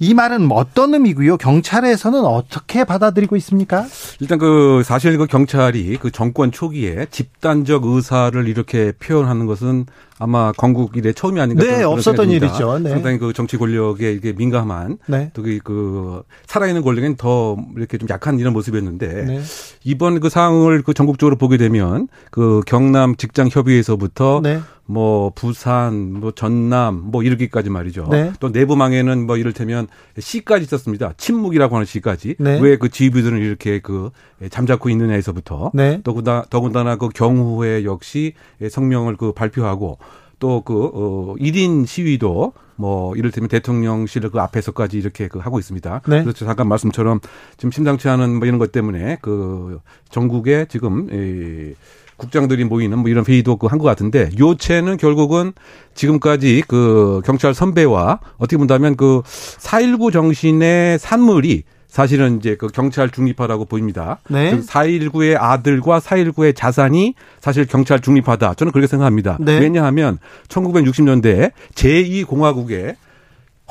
이 0.00 0.14
말은 0.14 0.50
어떤 0.52 0.94
의미고요? 0.94 1.38
경찰에서는 1.38 2.20
어떻게 2.24 2.84
받아들이고 2.84 3.34
있습니까? 3.36 3.84
일단 4.20 4.38
그 4.38 4.82
사실 4.84 5.18
그 5.18 5.26
경찰이 5.26 5.96
그 5.96 6.12
정권 6.12 6.52
초기에 6.52 7.06
집단적 7.10 7.84
의사를 7.84 8.46
이렇게 8.46 8.92
표현하는 8.92 9.46
것은 9.46 9.86
아마 10.20 10.52
건국 10.52 10.96
이래 10.96 11.12
처음이 11.12 11.40
아닌가 11.40 11.64
네, 11.64 11.82
없었던. 11.82 12.30
일이죠. 12.30 12.80
네. 12.80 12.90
상당히 12.90 13.18
그 13.18 13.32
정치 13.32 13.56
권력에 13.56 14.12
이게 14.12 14.32
민감한 14.32 14.98
네. 15.06 15.30
또그 15.32 15.58
그 15.62 16.22
살아있는 16.46 16.82
권력엔 16.82 17.16
더 17.16 17.56
이렇게 17.76 17.98
좀 17.98 18.08
약한 18.10 18.38
이런 18.38 18.52
모습이었는데 18.52 19.24
네. 19.24 19.40
이번 19.84 20.20
그 20.20 20.28
상황을 20.28 20.82
그 20.82 20.92
전국적으로 20.94 21.36
보게 21.36 21.56
되면 21.56 22.08
그 22.30 22.60
경남 22.66 23.16
직장 23.16 23.48
협의회에서부터 23.50 24.40
네. 24.42 24.60
뭐 24.90 25.30
부산, 25.34 26.14
뭐 26.14 26.30
전남, 26.30 27.10
뭐 27.10 27.22
이르기까지 27.22 27.68
말이죠. 27.68 28.08
네. 28.10 28.32
또 28.40 28.48
내부망에는 28.48 29.26
뭐 29.26 29.36
이를테면 29.36 29.86
시까지 30.18 30.64
있었습니다. 30.64 31.12
침묵이라고 31.18 31.76
하는 31.76 31.84
시까지. 31.84 32.36
네. 32.38 32.58
왜그 32.58 32.88
지휘부들은 32.88 33.38
이렇게 33.38 33.80
그 33.80 34.10
잠자코 34.48 34.88
있느냐에서부터. 34.88 35.72
네. 35.74 36.00
더군다나, 36.02 36.42
더군다나 36.48 36.96
그 36.96 37.10
경호회 37.10 37.84
역시 37.84 38.32
성명을 38.66 39.18
그 39.18 39.32
발표하고 39.32 39.98
또 40.38 40.62
그, 40.62 40.90
어, 40.94 41.34
1인 41.38 41.86
시위도 41.86 42.54
뭐 42.76 43.14
이를테면 43.14 43.48
대통령실 43.48 44.30
그 44.30 44.40
앞에서까지 44.40 44.96
이렇게 44.96 45.28
그 45.28 45.38
하고 45.38 45.58
있습니다. 45.58 46.00
네. 46.08 46.22
그래서 46.22 46.46
잠깐 46.46 46.66
말씀처럼 46.66 47.20
지금 47.58 47.70
심상치 47.72 48.08
않은 48.08 48.38
뭐 48.38 48.46
이런 48.46 48.58
것 48.58 48.72
때문에 48.72 49.18
그 49.20 49.80
전국에 50.08 50.64
지금 50.70 51.08
이 51.12 51.74
국장들이 52.18 52.64
모이는 52.64 52.98
뭐 52.98 53.08
이런 53.08 53.24
회의도 53.26 53.56
그 53.56 53.66
한 53.68 53.78
것 53.78 53.84
같은데 53.86 54.28
요체는 54.38 54.96
결국은 54.98 55.52
지금까지 55.94 56.62
그 56.68 57.22
경찰 57.24 57.54
선배와 57.54 58.20
어떻게 58.36 58.56
본다면 58.58 58.96
그 58.96 59.22
4.19 59.24 60.12
정신의 60.12 60.98
산물이 60.98 61.62
사실은 61.88 62.36
이제 62.36 62.54
그 62.54 62.66
경찰 62.66 63.08
중립화라고 63.08 63.64
보입니다. 63.64 64.18
네. 64.28 64.50
즉 64.50 64.66
4.19의 64.66 65.36
아들과 65.40 66.00
4.19의 66.00 66.54
자산이 66.54 67.14
사실 67.40 67.64
경찰 67.66 68.00
중립화다. 68.00 68.54
저는 68.54 68.72
그렇게 68.72 68.86
생각합니다. 68.86 69.38
네. 69.40 69.58
왜냐하면 69.58 70.18
1960년대에 70.48 71.52
제2공화국의 71.74 72.96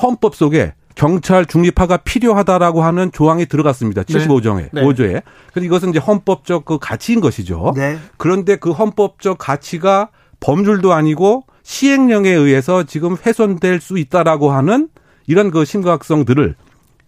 헌법 0.02 0.36
속에 0.36 0.74
경찰 0.98 1.46
중립화가 1.46 1.98
필요하다라고 1.98 2.82
하는 2.82 3.12
조항이 3.12 3.46
들어갔습니다. 3.46 4.02
75조에. 4.02 4.70
네. 4.74 4.82
5조에. 4.82 5.22
그래서 5.54 5.66
이것은 5.66 5.92
이제 5.92 6.00
헌법적 6.00 6.66
그 6.66 6.80
가치인 6.80 7.22
것이죠. 7.22 7.74
네. 7.76 8.00
그런데 8.18 8.56
그 8.56 8.72
헌법적 8.72 9.38
가치가 9.38 10.10
범줄도 10.40 10.94
아니고 10.94 11.44
시행령에 11.62 12.32
의해서 12.32 12.84
지금 12.84 13.16
훼손될 13.16 13.80
수 13.80 14.00
있다라고 14.00 14.52
하는 14.52 14.90
이런 15.28 15.52
그 15.52 15.66
심각성들을 15.66 16.56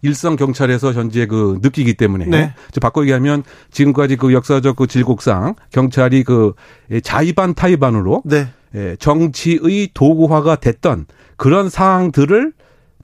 일선 0.02 0.36
경찰에서 0.36 0.92
현재 0.92 1.26
그 1.26 1.58
느끼기 1.60 1.94
때문에 1.94 2.26
네. 2.26 2.54
저 2.70 2.78
바꿔 2.78 3.02
얘기하면 3.02 3.42
지금까지 3.72 4.16
그 4.16 4.32
역사적 4.32 4.76
그 4.76 4.86
질곡상 4.86 5.56
경찰이 5.72 6.22
그 6.22 6.52
자의반 7.02 7.54
타의반으로 7.54 8.22
네. 8.24 8.46
예, 8.76 8.94
정치의 9.00 9.90
도구화가 9.94 10.56
됐던 10.56 11.06
그런 11.36 11.68
상황들을 11.68 12.52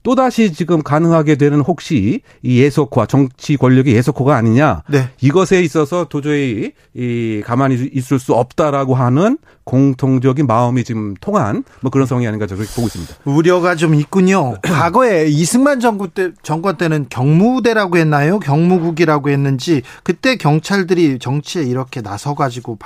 또다시 0.03 0.53
지금 0.53 0.81
가능하게 0.81 1.35
되는 1.35 1.59
혹시 1.59 2.21
이 2.41 2.61
예속화, 2.61 3.05
정치 3.07 3.57
권력의 3.57 3.93
예속화가 3.95 4.35
아니냐. 4.35 4.83
네. 4.87 5.09
이것에 5.21 5.61
있어서 5.61 6.05
도저히 6.05 6.71
이 6.93 7.41
가만히 7.45 7.89
있을 7.93 8.19
수 8.19 8.33
없다라고 8.33 8.95
하는 8.95 9.37
공통적인 9.65 10.47
마음이 10.47 10.83
지금 10.85 11.13
통한 11.19 11.63
뭐 11.81 11.91
그런 11.91 12.07
상황이 12.07 12.25
아닌가 12.25 12.47
저렇게 12.47 12.69
보고 12.73 12.87
있습니다. 12.87 13.15
우려가 13.25 13.75
좀 13.75 13.95
있군요. 13.95 14.55
과거에 14.63 15.27
이승만 15.27 15.81
정부 15.81 16.07
때 16.07 16.31
정권 16.41 16.77
때는 16.77 17.07
경무대라고 17.09 17.97
했나요? 17.97 18.39
경무국이라고 18.39 19.29
했는지 19.29 19.81
그때 20.03 20.37
경찰들이 20.37 21.19
정치에 21.19 21.63
이렇게 21.63 22.01
나서 22.01 22.33
가지고 22.33 22.77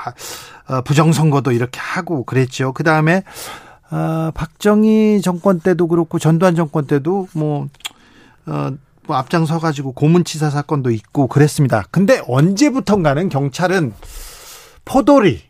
어, 0.67 0.81
부정선거도 0.81 1.51
이렇게 1.51 1.79
하고 1.79 2.23
그랬죠. 2.23 2.73
그 2.73 2.83
다음에 2.83 3.23
어, 3.91 4.31
박정희 4.33 5.21
정권 5.21 5.59
때도 5.59 5.87
그렇고 5.87 6.17
전두환 6.17 6.55
정권 6.55 6.87
때도 6.87 7.27
뭐 7.33 7.67
어, 8.45 8.71
뭐 9.05 9.17
앞장서 9.17 9.59
가지고 9.59 9.91
고문치사 9.91 10.49
사건도 10.49 10.91
있고 10.91 11.27
그랬습니다. 11.27 11.83
근데 11.91 12.21
언제부턴가는 12.27 13.29
경찰은 13.29 13.93
포도리, 14.85 15.41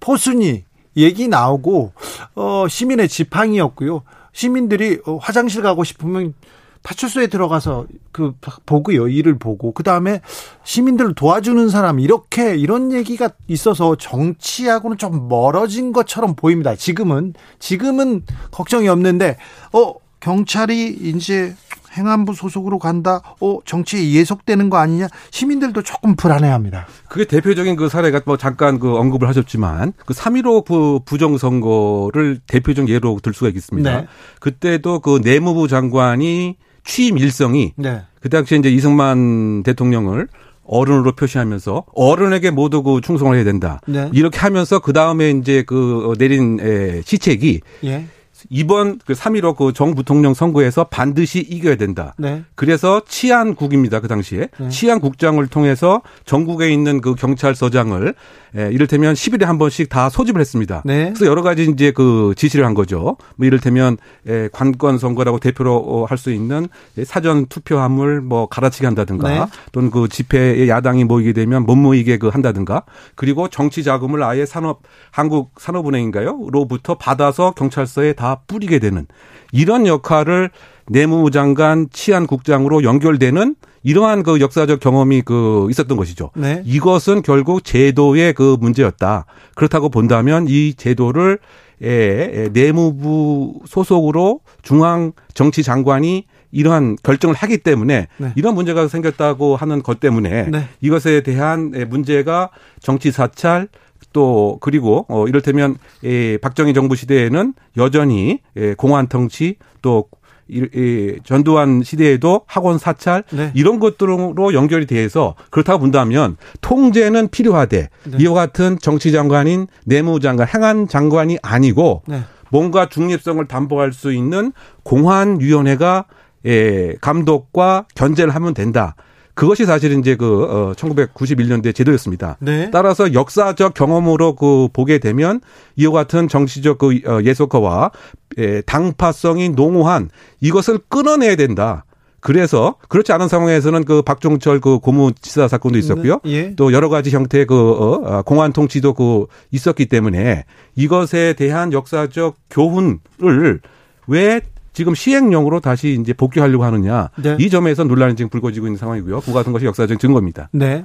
포순이 0.00 0.64
얘기 0.96 1.28
나오고 1.28 1.92
어 2.34 2.66
시민의 2.68 3.08
지팡이였고요. 3.08 4.02
시민들이 4.32 5.00
어, 5.06 5.16
화장실 5.16 5.62
가고 5.62 5.84
싶으면 5.84 6.34
파출소에 6.82 7.28
들어가서 7.28 7.86
그 8.10 8.34
보고요. 8.66 9.08
일을 9.08 9.38
보고 9.38 9.72
그 9.72 9.82
다음에 9.82 10.20
시민들을 10.64 11.14
도와주는 11.14 11.68
사람 11.68 12.00
이렇게 12.00 12.56
이런 12.56 12.92
얘기가 12.92 13.30
있어서 13.48 13.96
정치하고는 13.96 14.98
좀 14.98 15.28
멀어진 15.28 15.92
것처럼 15.92 16.34
보입니다. 16.34 16.74
지금은 16.74 17.34
지금은 17.58 18.22
걱정이 18.50 18.88
없는데 18.88 19.36
어 19.72 19.94
경찰이 20.20 20.88
이제 21.02 21.54
행안부 21.96 22.34
소속으로 22.34 22.78
간다. 22.78 23.20
어, 23.40 23.58
정치에 23.64 24.12
예속되는 24.12 24.70
거 24.70 24.78
아니냐? 24.78 25.08
시민들도 25.30 25.82
조금 25.82 26.16
불안해합니다. 26.16 26.86
그게 27.08 27.24
대표적인 27.24 27.76
그 27.76 27.88
사례가 27.88 28.22
뭐 28.24 28.36
잠깐 28.36 28.78
그 28.78 28.96
언급을 28.96 29.28
하셨지만 29.28 29.92
그 30.04 30.14
3.15그 30.14 31.04
부정선거를 31.04 32.40
대표적 32.46 32.88
예로 32.88 33.18
들 33.22 33.34
수가 33.34 33.48
있겠습니다. 33.48 34.00
네. 34.00 34.06
그때도 34.40 35.00
그 35.00 35.20
내무부 35.22 35.68
장관이 35.68 36.56
취임 36.84 37.18
일성이 37.18 37.72
네. 37.76 38.02
그 38.20 38.28
당시에 38.28 38.58
이제 38.58 38.70
이승만 38.70 39.62
대통령을 39.62 40.28
어른으로 40.64 41.12
표시하면서 41.12 41.84
어른에게 41.94 42.50
모두 42.50 42.82
그 42.82 43.00
충성을 43.00 43.34
해야 43.34 43.44
된다. 43.44 43.80
네. 43.86 44.08
이렇게 44.12 44.38
하면서 44.38 44.78
그 44.78 44.92
다음에 44.92 45.30
이제 45.30 45.64
그 45.66 46.14
내린 46.18 46.58
에, 46.60 47.02
시책이 47.04 47.60
예. 47.84 48.06
이번 48.50 48.98
그 49.04 49.12
3.15 49.12 49.56
그 49.56 49.72
정부통령 49.72 50.34
선거에서 50.34 50.84
반드시 50.84 51.40
이겨야 51.40 51.76
된다. 51.76 52.14
네. 52.18 52.42
그래서 52.54 53.02
치안국입니다. 53.06 54.00
그 54.00 54.08
당시에 54.08 54.48
네. 54.58 54.68
치안국장을 54.68 55.44
통해서 55.48 56.02
전국에 56.24 56.72
있는 56.72 57.00
그 57.00 57.14
경찰서장을 57.14 58.14
예, 58.54 58.68
이를테면 58.70 59.14
10일에 59.14 59.44
한 59.44 59.56
번씩 59.56 59.88
다 59.88 60.10
소집을 60.10 60.38
했습니다. 60.38 60.82
네. 60.84 61.04
그래서 61.06 61.24
여러 61.24 61.40
가지 61.42 61.64
이제 61.64 61.90
그 61.90 62.34
지시를 62.36 62.66
한 62.66 62.74
거죠. 62.74 63.16
뭐 63.36 63.46
이를테면 63.46 63.96
예, 64.26 64.50
관건 64.52 64.98
선거라고 64.98 65.38
대표로 65.38 66.06
할 66.06 66.22
수 66.22 66.30
있는 66.30 66.68
사전 67.04 67.46
투표함을 67.46 68.20
뭐 68.20 68.46
갈아치기 68.46 68.86
한다든가 68.86 69.28
네. 69.28 69.44
또는 69.72 69.90
그 69.90 70.08
집회에 70.08 70.68
야당이 70.68 71.02
모이게 71.02 71.32
되면 71.32 71.64
못 71.64 71.74
모이게 71.74 72.18
그 72.18 72.28
한다든가 72.28 72.84
그리고 73.16 73.48
정치 73.48 73.82
자금을 73.82 74.22
아예 74.22 74.46
산업 74.46 74.82
한국 75.10 75.50
산업은행인가요?로부터 75.58 76.94
받아서 76.94 77.52
경찰서에 77.56 78.12
다 78.12 78.31
뿌리게 78.46 78.78
되는 78.78 79.06
이런 79.52 79.86
역할을 79.86 80.50
내무부 80.88 81.30
장관 81.30 81.88
치안 81.90 82.26
국장으로 82.26 82.82
연결되는 82.82 83.54
이러한 83.84 84.22
그 84.22 84.40
역사적 84.40 84.80
경험이 84.80 85.22
그 85.22 85.66
있었던 85.70 85.96
것이죠. 85.96 86.30
네. 86.36 86.62
이것은 86.64 87.22
결국 87.22 87.64
제도의 87.64 88.32
그 88.32 88.56
문제였다. 88.60 89.26
그렇다고 89.54 89.88
본다면 89.88 90.46
이 90.48 90.74
제도를 90.74 91.38
에, 91.82 92.48
내무부 92.52 93.60
소속으로 93.66 94.40
중앙 94.62 95.12
정치 95.34 95.62
장관이 95.62 96.26
이러한 96.52 96.96
결정을 97.02 97.34
하기 97.34 97.58
때문에 97.58 98.06
네. 98.18 98.32
이런 98.36 98.54
문제가 98.54 98.86
생겼다고 98.86 99.56
하는 99.56 99.82
것 99.82 99.98
때문에 99.98 100.48
네. 100.50 100.68
이것에 100.80 101.22
대한 101.22 101.72
문제가 101.88 102.50
정치 102.80 103.10
사찰 103.10 103.68
또 104.12 104.58
그리고 104.60 105.06
어 105.08 105.26
이를테면 105.26 105.76
에 106.04 106.38
박정희 106.38 106.74
정부 106.74 106.96
시대에는 106.96 107.54
여전히 107.76 108.40
에 108.56 108.74
공안 108.74 109.06
통치 109.08 109.56
또 109.80 110.06
이, 110.48 110.66
이 110.74 111.18
전두환 111.24 111.82
시대에도 111.82 112.42
학원 112.46 112.78
사찰 112.78 113.24
네. 113.30 113.50
이런 113.54 113.80
것들로 113.80 114.52
연결이 114.54 114.86
돼서 114.86 115.34
그렇다고 115.50 115.80
본다면 115.80 116.36
통제는 116.60 117.28
필요하되 117.28 117.88
네. 118.04 118.16
이와 118.18 118.34
같은 118.34 118.78
정치장관인 118.78 119.66
내무장관 119.86 120.46
행안 120.54 120.88
장관이 120.88 121.38
아니고 121.42 122.02
네. 122.06 122.22
뭔가 122.50 122.86
중립성을 122.86 123.44
담보할 123.46 123.92
수 123.92 124.12
있는 124.12 124.52
공안위원회가 124.82 126.04
예, 126.44 126.96
감독과 127.00 127.86
견제를 127.94 128.34
하면 128.34 128.52
된다. 128.52 128.94
그것이 129.34 129.64
사실은 129.64 130.00
이제 130.00 130.14
그, 130.16 130.44
어, 130.44 130.72
1991년대 130.74 131.74
제도였습니다. 131.74 132.36
네. 132.40 132.70
따라서 132.70 133.14
역사적 133.14 133.74
경험으로 133.74 134.34
그 134.34 134.68
보게 134.72 134.98
되면 134.98 135.40
이와 135.76 135.92
같은 135.92 136.28
정치적 136.28 136.78
그 136.78 137.00
어, 137.06 137.22
예속화와 137.22 137.90
예, 138.38 138.60
당파성이 138.62 139.50
농후한 139.50 140.10
이것을 140.40 140.78
끊어내야 140.88 141.36
된다. 141.36 141.84
그래서 142.20 142.76
그렇지 142.88 143.12
않은 143.12 143.26
상황에서는 143.26 143.84
그 143.84 144.02
박종철 144.02 144.60
그 144.60 144.78
고무치사 144.78 145.48
사건도 145.48 145.76
있었고요. 145.78 146.20
네, 146.24 146.30
예. 146.30 146.54
또 146.54 146.72
여러 146.72 146.88
가지 146.88 147.10
형태의 147.10 147.46
그 147.46 147.72
어, 147.72 148.22
공안 148.22 148.52
통치도 148.52 148.94
그 148.94 149.26
있었기 149.50 149.86
때문에 149.86 150.44
이것에 150.76 151.32
대한 151.32 151.72
역사적 151.72 152.36
교훈을 152.48 153.60
왜 154.06 154.40
지금 154.72 154.94
시행령으로 154.94 155.60
다시 155.60 155.98
이제 156.00 156.12
복귀하려고 156.12 156.64
하느냐 156.64 157.10
네. 157.16 157.36
이 157.38 157.50
점에서 157.50 157.84
논란이 157.84 158.16
지금 158.16 158.28
불거지고 158.30 158.66
있는 158.66 158.78
상황이고요. 158.78 159.20
그 159.20 159.32
같은 159.32 159.52
것이 159.52 159.66
역사적 159.66 159.98
증거입니다. 159.98 160.48
네. 160.52 160.84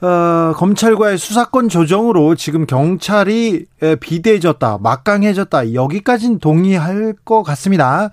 어, 0.00 0.54
검찰과의 0.56 1.18
수사권 1.18 1.68
조정으로 1.68 2.34
지금 2.34 2.66
경찰이 2.66 3.66
에, 3.82 3.96
비대해졌다, 3.96 4.78
막강해졌다, 4.80 5.74
여기까지는 5.74 6.38
동의할 6.38 7.14
것 7.24 7.42
같습니다. 7.42 8.10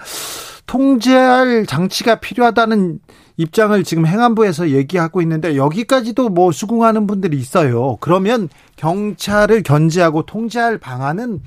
통제할 0.66 1.66
장치가 1.66 2.16
필요하다는 2.16 3.00
입장을 3.38 3.82
지금 3.86 4.06
행안부에서 4.06 4.72
얘기하고 4.72 5.22
있는데 5.22 5.56
여기까지도 5.56 6.28
뭐 6.28 6.52
수긍하는 6.52 7.08
분들이 7.08 7.38
있어요. 7.38 7.98
그러면 8.02 8.50
경찰을 8.76 9.64
견제하고 9.64 10.26
통제할 10.26 10.80
방안은 10.80 11.42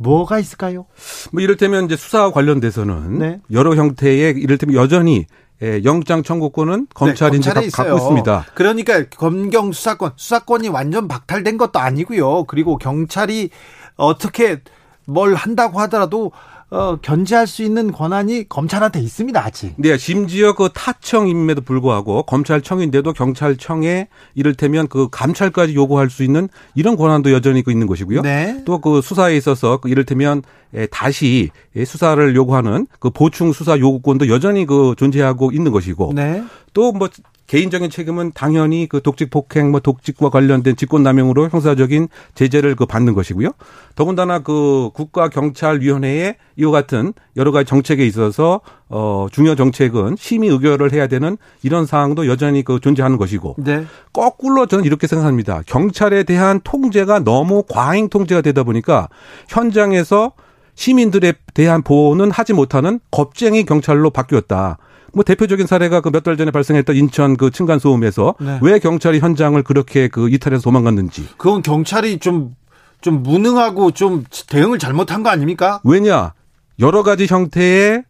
뭐가 0.00 0.38
있을까요? 0.38 0.86
뭐 1.30 1.42
이를테면 1.42 1.84
이제 1.84 1.96
수사와 1.96 2.32
관련돼서는 2.32 3.18
네. 3.18 3.40
여러 3.52 3.74
형태의 3.74 4.34
이를테면 4.38 4.74
여전히 4.76 5.26
예, 5.62 5.82
영장 5.84 6.22
청구권은 6.22 6.86
검찰이 6.94 7.38
네, 7.40 7.50
갖- 7.52 7.62
있어요. 7.64 7.88
갖고 7.88 7.98
있습니다. 7.98 8.46
그러니까 8.54 9.04
검경 9.10 9.72
수사권, 9.72 10.12
수사권이 10.16 10.68
완전 10.70 11.06
박탈된 11.06 11.58
것도 11.58 11.78
아니고요. 11.78 12.44
그리고 12.44 12.78
경찰이 12.78 13.50
어떻게 13.96 14.62
뭘 15.04 15.34
한다고 15.34 15.78
하더라도 15.80 16.32
어, 16.70 16.96
견제할 17.00 17.46
수 17.46 17.62
있는 17.62 17.92
권한이 17.92 18.48
검찰한테 18.48 19.00
있습니다. 19.00 19.44
아직. 19.44 19.74
네, 19.76 19.96
심지어 19.96 20.54
그 20.54 20.68
타청임에도 20.74 21.62
불구하고 21.62 22.24
검찰청인데도 22.24 23.12
경찰청에 23.12 24.08
이를테면 24.34 24.88
그 24.88 25.08
감찰까지 25.10 25.74
요구할 25.74 26.10
수 26.10 26.24
있는 26.24 26.48
이런 26.74 26.96
권한도 26.96 27.32
여전히 27.32 27.62
그 27.62 27.70
있는 27.70 27.86
것이고요. 27.86 28.22
네. 28.22 28.62
또 28.64 28.80
그 28.80 29.00
수사에 29.02 29.36
있어서 29.36 29.76
그 29.78 29.88
이를테면 29.88 30.42
에, 30.74 30.86
다시 30.86 31.50
예, 31.76 31.84
수사를 31.84 32.34
요구하는 32.34 32.86
그 32.98 33.10
보충 33.10 33.52
수사 33.52 33.78
요구권도 33.78 34.28
여전히 34.28 34.66
그 34.66 34.94
존재하고 34.96 35.52
있는 35.52 35.72
것이고 35.72 36.12
네. 36.14 36.42
또뭐 36.72 37.08
개인적인 37.50 37.90
책임은 37.90 38.30
당연히 38.32 38.86
그 38.88 39.02
독직 39.02 39.28
폭행 39.28 39.72
뭐 39.72 39.80
독직과 39.80 40.30
관련된 40.30 40.76
직권 40.76 41.02
남용으로 41.02 41.48
형사적인 41.48 42.06
제재를 42.36 42.76
그 42.76 42.86
받는 42.86 43.12
것이고요. 43.12 43.50
더군다나 43.96 44.38
그 44.38 44.90
국가 44.94 45.28
경찰 45.28 45.80
위원회에 45.80 46.36
이와 46.54 46.70
같은 46.70 47.12
여러 47.36 47.50
가지 47.50 47.68
정책에 47.68 48.06
있어서 48.06 48.60
어 48.88 49.26
중요 49.32 49.56
정책은 49.56 50.14
심의 50.16 50.48
의결을 50.48 50.92
해야 50.92 51.08
되는 51.08 51.36
이런 51.64 51.86
사항도 51.86 52.28
여전히 52.28 52.62
그 52.62 52.78
존재하는 52.78 53.16
것이고 53.16 53.56
네. 53.58 53.84
거꾸로 54.12 54.66
저는 54.66 54.84
이렇게 54.84 55.08
생각합니다. 55.08 55.62
경찰에 55.66 56.22
대한 56.22 56.60
통제가 56.62 57.24
너무 57.24 57.64
과잉 57.68 58.10
통제가 58.10 58.42
되다 58.42 58.62
보니까 58.62 59.08
현장에서 59.48 60.34
시민들에 60.76 61.32
대한 61.52 61.82
보호는 61.82 62.30
하지 62.30 62.52
못하는 62.52 63.00
겁쟁이 63.10 63.64
경찰로 63.64 64.10
바뀌었다. 64.10 64.78
뭐 65.12 65.24
대표적인 65.24 65.66
사례가 65.66 66.00
그 66.00 66.10
몇 66.10 66.22
달 66.24 66.36
전에 66.36 66.50
발생했던 66.50 66.96
인천 66.96 67.36
그 67.36 67.50
층간 67.50 67.78
소음에서 67.78 68.34
네. 68.40 68.58
왜 68.62 68.78
경찰이 68.78 69.20
현장을 69.20 69.60
그렇게 69.62 70.08
그 70.08 70.28
이탈해서 70.28 70.62
도망갔는지. 70.62 71.28
그건 71.36 71.62
경찰이 71.62 72.18
좀, 72.18 72.54
좀 73.00 73.22
무능하고 73.22 73.90
좀 73.92 74.24
대응을 74.48 74.78
잘못한 74.78 75.22
거 75.22 75.30
아닙니까? 75.30 75.80
왜냐? 75.84 76.34
여러 76.78 77.02
가지 77.02 77.26
형태의 77.26 78.04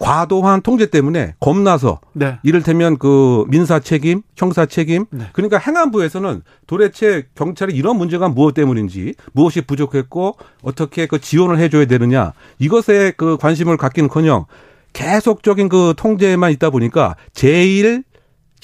과도한 0.00 0.60
통제 0.62 0.86
때문에 0.86 1.34
겁나서 1.38 2.00
네. 2.14 2.38
이를테면 2.42 2.98
그 2.98 3.44
민사 3.48 3.78
책임, 3.78 4.22
형사 4.36 4.66
책임, 4.66 5.06
네. 5.10 5.26
그러니까 5.32 5.56
행안부에서는 5.58 6.42
도대체 6.66 7.26
경찰이 7.36 7.74
이런 7.74 7.96
문제가 7.96 8.28
무엇 8.28 8.54
때문인지, 8.54 9.14
무엇이 9.32 9.60
부족했고 9.62 10.36
어떻게 10.62 11.06
그 11.06 11.20
지원을 11.20 11.58
해줘야 11.58 11.84
되느냐 11.86 12.32
이것에 12.58 13.12
그 13.16 13.36
관심을 13.38 13.76
갖기는커녕 13.76 14.46
계속적인 14.94 15.68
그 15.68 15.92
통제만 15.96 16.50
있다 16.52 16.70
보니까 16.70 17.16
제일 17.34 18.02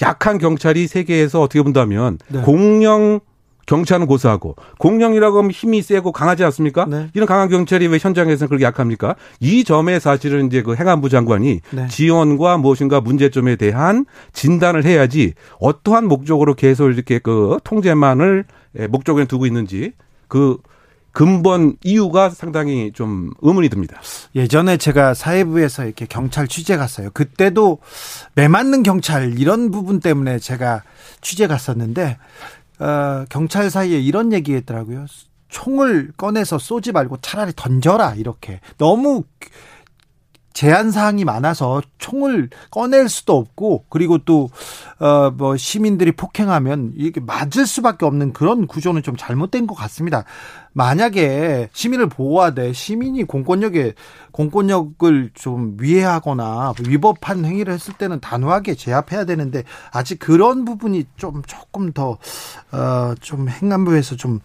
약한 0.01 0.39
경찰이 0.39 0.87
세계에서 0.87 1.41
어떻게 1.41 1.61
본다면 1.61 2.17
네. 2.27 2.41
공영 2.41 3.19
경찰은 3.67 4.07
고사하고 4.07 4.55
공영이라고 4.79 5.37
하면 5.37 5.51
힘이 5.51 5.81
세고 5.81 6.11
강하지 6.11 6.43
않습니까? 6.45 6.85
네. 6.85 7.09
이런 7.13 7.27
강한 7.27 7.47
경찰이 7.47 7.87
왜 7.87 7.99
현장에서는 8.01 8.49
그렇게 8.49 8.65
약합니까? 8.65 9.15
이 9.39 9.63
점에 9.63 9.99
사실은 9.99 10.47
이제 10.47 10.61
그 10.63 10.75
행안부 10.75 11.09
장관이 11.09 11.61
네. 11.69 11.87
지원과 11.87 12.57
무엇인가 12.57 12.99
문제점에 13.01 13.55
대한 13.55 14.05
진단을 14.33 14.83
해야지 14.83 15.35
어떠한 15.59 16.07
목적으로 16.07 16.55
계속 16.55 16.89
이렇게 16.89 17.19
그 17.19 17.59
통제만을 17.63 18.45
예, 18.79 18.87
목적에 18.87 19.25
두고 19.25 19.45
있는지 19.45 19.93
그 20.27 20.57
근본 21.11 21.75
이유가 21.83 22.29
상당히 22.29 22.91
좀 22.93 23.31
의문이 23.41 23.69
듭니다. 23.69 23.99
예전에 24.35 24.77
제가 24.77 25.13
사회부에서 25.13 25.85
이렇게 25.85 26.05
경찰 26.05 26.47
취재 26.47 26.77
갔어요. 26.77 27.09
그때도 27.11 27.79
매맞는 28.35 28.83
경찰 28.83 29.37
이런 29.37 29.71
부분 29.71 29.99
때문에 29.99 30.39
제가 30.39 30.83
취재 31.21 31.47
갔었는데 31.47 32.17
어, 32.79 33.25
경찰 33.29 33.69
사이에 33.69 33.99
이런 33.99 34.33
얘기했더라고요. 34.33 35.05
총을 35.49 36.11
꺼내서 36.15 36.57
쏘지 36.57 36.93
말고 36.93 37.17
차라리 37.17 37.51
던져라 37.55 38.15
이렇게 38.15 38.61
너무 38.77 39.23
제한 40.53 40.91
사항이 40.91 41.25
많아서 41.25 41.81
총을 41.97 42.49
꺼낼 42.69 43.09
수도 43.09 43.37
없고 43.37 43.85
그리고 43.89 44.17
또 44.19 44.49
어 44.99 45.31
뭐 45.31 45.57
시민들이 45.57 46.11
폭행하면 46.11 46.93
이게 46.95 47.19
맞을 47.19 47.65
수밖에 47.65 48.05
없는 48.05 48.33
그런 48.33 48.67
구조는 48.67 49.01
좀 49.01 49.15
잘못된 49.17 49.65
것 49.65 49.73
같습니다. 49.73 50.25
만약에 50.73 51.69
시민을 51.73 52.07
보호하되 52.07 52.71
시민이 52.71 53.23
공권력에 53.23 53.93
공권력을 54.31 55.31
좀 55.33 55.77
위해하거나 55.79 56.73
위법한 56.87 57.45
행위를 57.45 57.73
했을 57.73 57.95
때는 57.95 58.19
단호하게 58.19 58.75
제압해야 58.75 59.25
되는데 59.25 59.63
아직 59.91 60.19
그런 60.19 60.65
부분이 60.65 61.05
좀 61.17 61.41
조금 61.47 61.91
더어좀 61.91 63.49
행안부에서 63.49 64.15
좀 64.17 64.39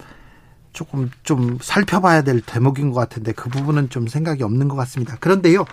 조금 0.76 1.10
좀 1.24 1.58
살펴봐야 1.62 2.22
될 2.22 2.42
대목인 2.42 2.92
것 2.92 3.00
같은데 3.00 3.32
그 3.32 3.48
부분은 3.48 3.88
좀 3.88 4.06
생각이 4.06 4.42
없는 4.42 4.68
것 4.68 4.76
같습니다. 4.76 5.16
그런데요, 5.18 5.64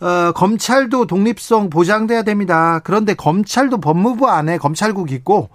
어, 0.00 0.32
검찰도 0.32 1.06
독립성 1.06 1.70
보장돼야 1.70 2.22
됩니다. 2.22 2.80
그런데 2.84 3.14
검찰도 3.14 3.80
법무부 3.80 4.28
안에 4.28 4.58
검찰국 4.58 5.10
있고 5.10 5.50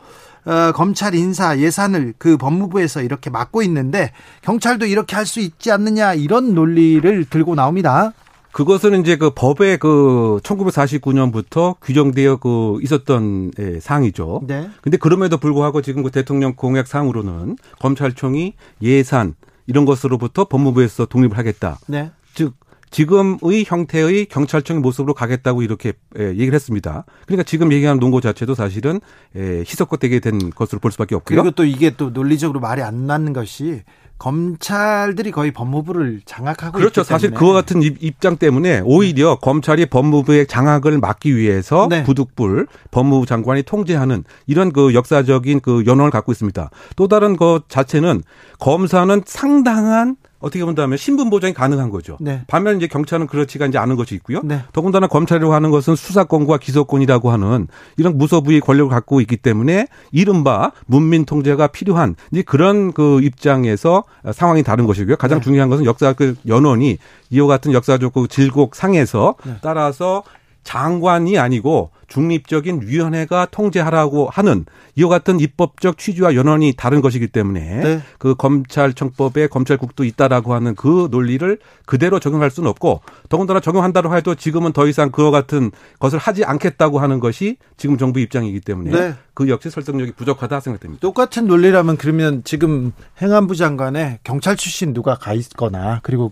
어, 0.45 0.71
검찰 0.73 1.15
인사 1.15 1.57
예산을 1.57 2.13
그 2.17 2.35
법무부에서 2.35 3.01
이렇게 3.01 3.29
맡고 3.29 3.61
있는데 3.63 4.11
경찰도 4.41 4.85
이렇게 4.85 5.15
할 5.15 5.25
수 5.25 5.39
있지 5.39 5.71
않느냐 5.71 6.13
이런 6.13 6.53
논리를 6.53 7.25
들고 7.25 7.55
나옵니다. 7.55 8.11
그것은 8.59 8.99
이제 8.99 9.15
그 9.15 9.29
법에 9.29 9.77
그 9.77 10.41
1949년부터 10.43 11.77
규정되어 11.81 12.37
그 12.37 12.77
있었던 12.81 13.51
예, 13.57 13.79
사항이죠. 13.79 14.41
네. 14.47 14.69
근데 14.81 14.97
그럼에도 14.97 15.37
불구하고 15.37 15.81
지금 15.81 16.03
그 16.03 16.11
대통령 16.11 16.55
공약 16.55 16.85
사항으로는 16.85 17.55
검찰청이 17.79 18.55
예산 18.81 19.35
이런 19.65 19.85
것으로부터 19.85 20.43
법무부에서 20.43 21.05
독립을 21.05 21.37
하겠다. 21.37 21.79
네. 21.87 22.11
즉 22.33 22.55
지금의 22.91 23.63
형태의 23.65 24.25
경찰청의 24.25 24.81
모습으로 24.81 25.13
가겠다고 25.13 25.61
이렇게 25.61 25.93
예, 26.19 26.31
얘기를 26.31 26.53
했습니다. 26.53 27.05
그러니까 27.27 27.43
지금 27.43 27.71
얘기하는 27.71 28.01
논거 28.01 28.19
자체도 28.19 28.55
사실은 28.55 28.99
예, 29.37 29.59
희석되게 29.59 30.19
된 30.19 30.49
것으로 30.49 30.79
볼 30.79 30.91
수밖에 30.91 31.15
없고요. 31.15 31.43
그리고 31.43 31.55
또 31.55 31.63
이게 31.63 31.91
또 31.95 32.09
논리적으로 32.09 32.59
말이 32.59 32.81
안 32.81 33.05
맞는 33.05 33.31
것이 33.31 33.83
검찰들이 34.19 35.31
거의 35.31 35.51
법무부를 35.51 36.21
장악하고 36.25 36.77
그렇죠. 36.77 37.03
사실. 37.03 37.31
그와 37.31 37.53
같은 37.53 37.81
입- 37.81 38.03
입장 38.03 38.37
때문에 38.37 38.81
오히려 38.83 39.35
검찰이 39.39 39.85
법무부의 39.87 40.47
장악을 40.47 40.99
막기 40.99 41.35
위해서 41.35 41.87
네. 41.89 42.03
부득불 42.03 42.67
법무부 42.91 43.25
장관이 43.25 43.63
통제하는 43.63 44.23
이런 44.45 44.71
그 44.71 44.93
역사적인 44.93 45.61
그 45.61 45.83
연원을 45.87 46.11
갖고 46.11 46.31
있습니다. 46.31 46.69
또 46.95 47.07
다른 47.07 47.37
것 47.37 47.69
자체는 47.69 48.21
검사는 48.59 49.21
상당한 49.25 50.17
어떻게 50.39 50.63
본다면 50.63 50.97
신분 50.97 51.29
보장이 51.29 51.53
가능한 51.53 51.89
거죠. 51.89 52.17
네. 52.19 52.41
반면 52.47 52.77
이제 52.77 52.87
경찰은 52.87 53.27
그렇지가 53.27 53.65
이제 53.67 53.77
않은 53.77 53.95
것이 53.95 54.15
있고요. 54.15 54.41
네. 54.43 54.61
더군다나 54.73 55.07
검찰이라고 55.07 55.53
하는 55.53 55.69
것은 55.69 55.95
수사권과 55.95 56.57
기소권이라고 56.57 57.31
하는 57.31 57.67
이런 57.97 58.17
무소부의 58.17 58.61
권력을 58.61 58.89
갖고 58.89 59.21
있기 59.21 59.37
때문에 59.37 59.87
이른바 60.11 60.71
문민 60.85 61.25
통제가 61.25 61.67
필요한 61.67 62.15
이제 62.31 62.41
그런 62.41 62.93
그 62.93 63.21
입장에서 63.21 64.03
상황이 64.33 64.63
다른 64.63 64.85
것이고요. 64.85 65.17
가장 65.17 65.39
네. 65.39 65.43
중요한 65.43 65.69
것은 65.69 65.85
역사 65.85 66.13
그 66.13 66.35
연원이 66.47 66.97
이와 67.29 67.47
같은 67.47 67.73
역사적 67.73 68.13
그 68.13 68.27
질곡 68.27 68.75
상에서 68.75 69.35
네. 69.45 69.53
따라서 69.61 70.23
장관이 70.63 71.37
아니고 71.37 71.91
중립적인 72.07 72.81
위원회가 72.83 73.47
통제하라고 73.51 74.29
하는 74.31 74.65
이와 74.95 75.09
같은 75.09 75.39
입법적 75.39 75.97
취지와 75.97 76.35
연원이 76.35 76.73
다른 76.75 77.01
것이기 77.01 77.27
때문에 77.27 77.59
네. 77.81 78.01
그 78.17 78.35
검찰청법에 78.35 79.47
검찰국도 79.47 80.03
있다라고 80.03 80.53
하는 80.53 80.75
그 80.75 81.07
논리를 81.11 81.57
그대로 81.85 82.19
적용할 82.19 82.49
수는 82.49 82.69
없고 82.69 83.01
더군다나 83.29 83.59
적용한다고 83.59 84.15
해도 84.15 84.35
지금은 84.35 84.73
더 84.73 84.87
이상 84.87 85.11
그와 85.11 85.31
같은 85.31 85.71
것을 85.99 86.19
하지 86.19 86.43
않겠다고 86.43 86.99
하는 86.99 87.19
것이 87.19 87.57
지금 87.77 87.97
정부 87.97 88.19
입장이기 88.19 88.59
때문에 88.61 88.91
네. 88.91 89.13
그 89.33 89.47
역시 89.47 89.69
설득력이 89.69 90.13
부족하다 90.13 90.59
생각됩니다. 90.59 90.99
똑같은 91.01 91.47
논리라면 91.47 91.97
그러면 91.97 92.41
지금 92.43 92.91
행안부 93.21 93.55
장관에 93.55 94.19
경찰 94.23 94.55
출신 94.57 94.93
누가 94.93 95.15
가 95.15 95.33
있거나 95.33 95.99
그리고 96.03 96.31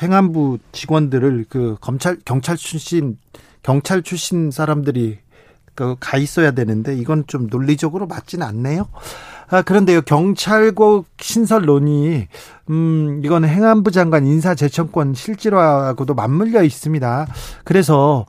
행안부 0.00 0.58
직원들을 0.72 1.46
그 1.48 1.76
검찰 1.80 2.18
경찰 2.24 2.56
출신 2.56 3.16
경찰 3.62 4.02
출신 4.02 4.50
사람들이 4.50 5.18
그가 5.74 6.18
있어야 6.18 6.50
되는데 6.50 6.96
이건 6.96 7.24
좀 7.26 7.46
논리적으로 7.48 8.06
맞지는 8.06 8.46
않네요. 8.46 8.88
아, 9.50 9.62
그런데요, 9.62 10.02
경찰국 10.02 11.06
신설론이, 11.20 12.28
음, 12.70 13.22
이건 13.24 13.44
행안부 13.46 13.90
장관 13.92 14.26
인사 14.26 14.54
재청권 14.54 15.14
실질화하고도 15.14 16.14
맞물려 16.14 16.62
있습니다. 16.64 17.26
그래서, 17.64 18.26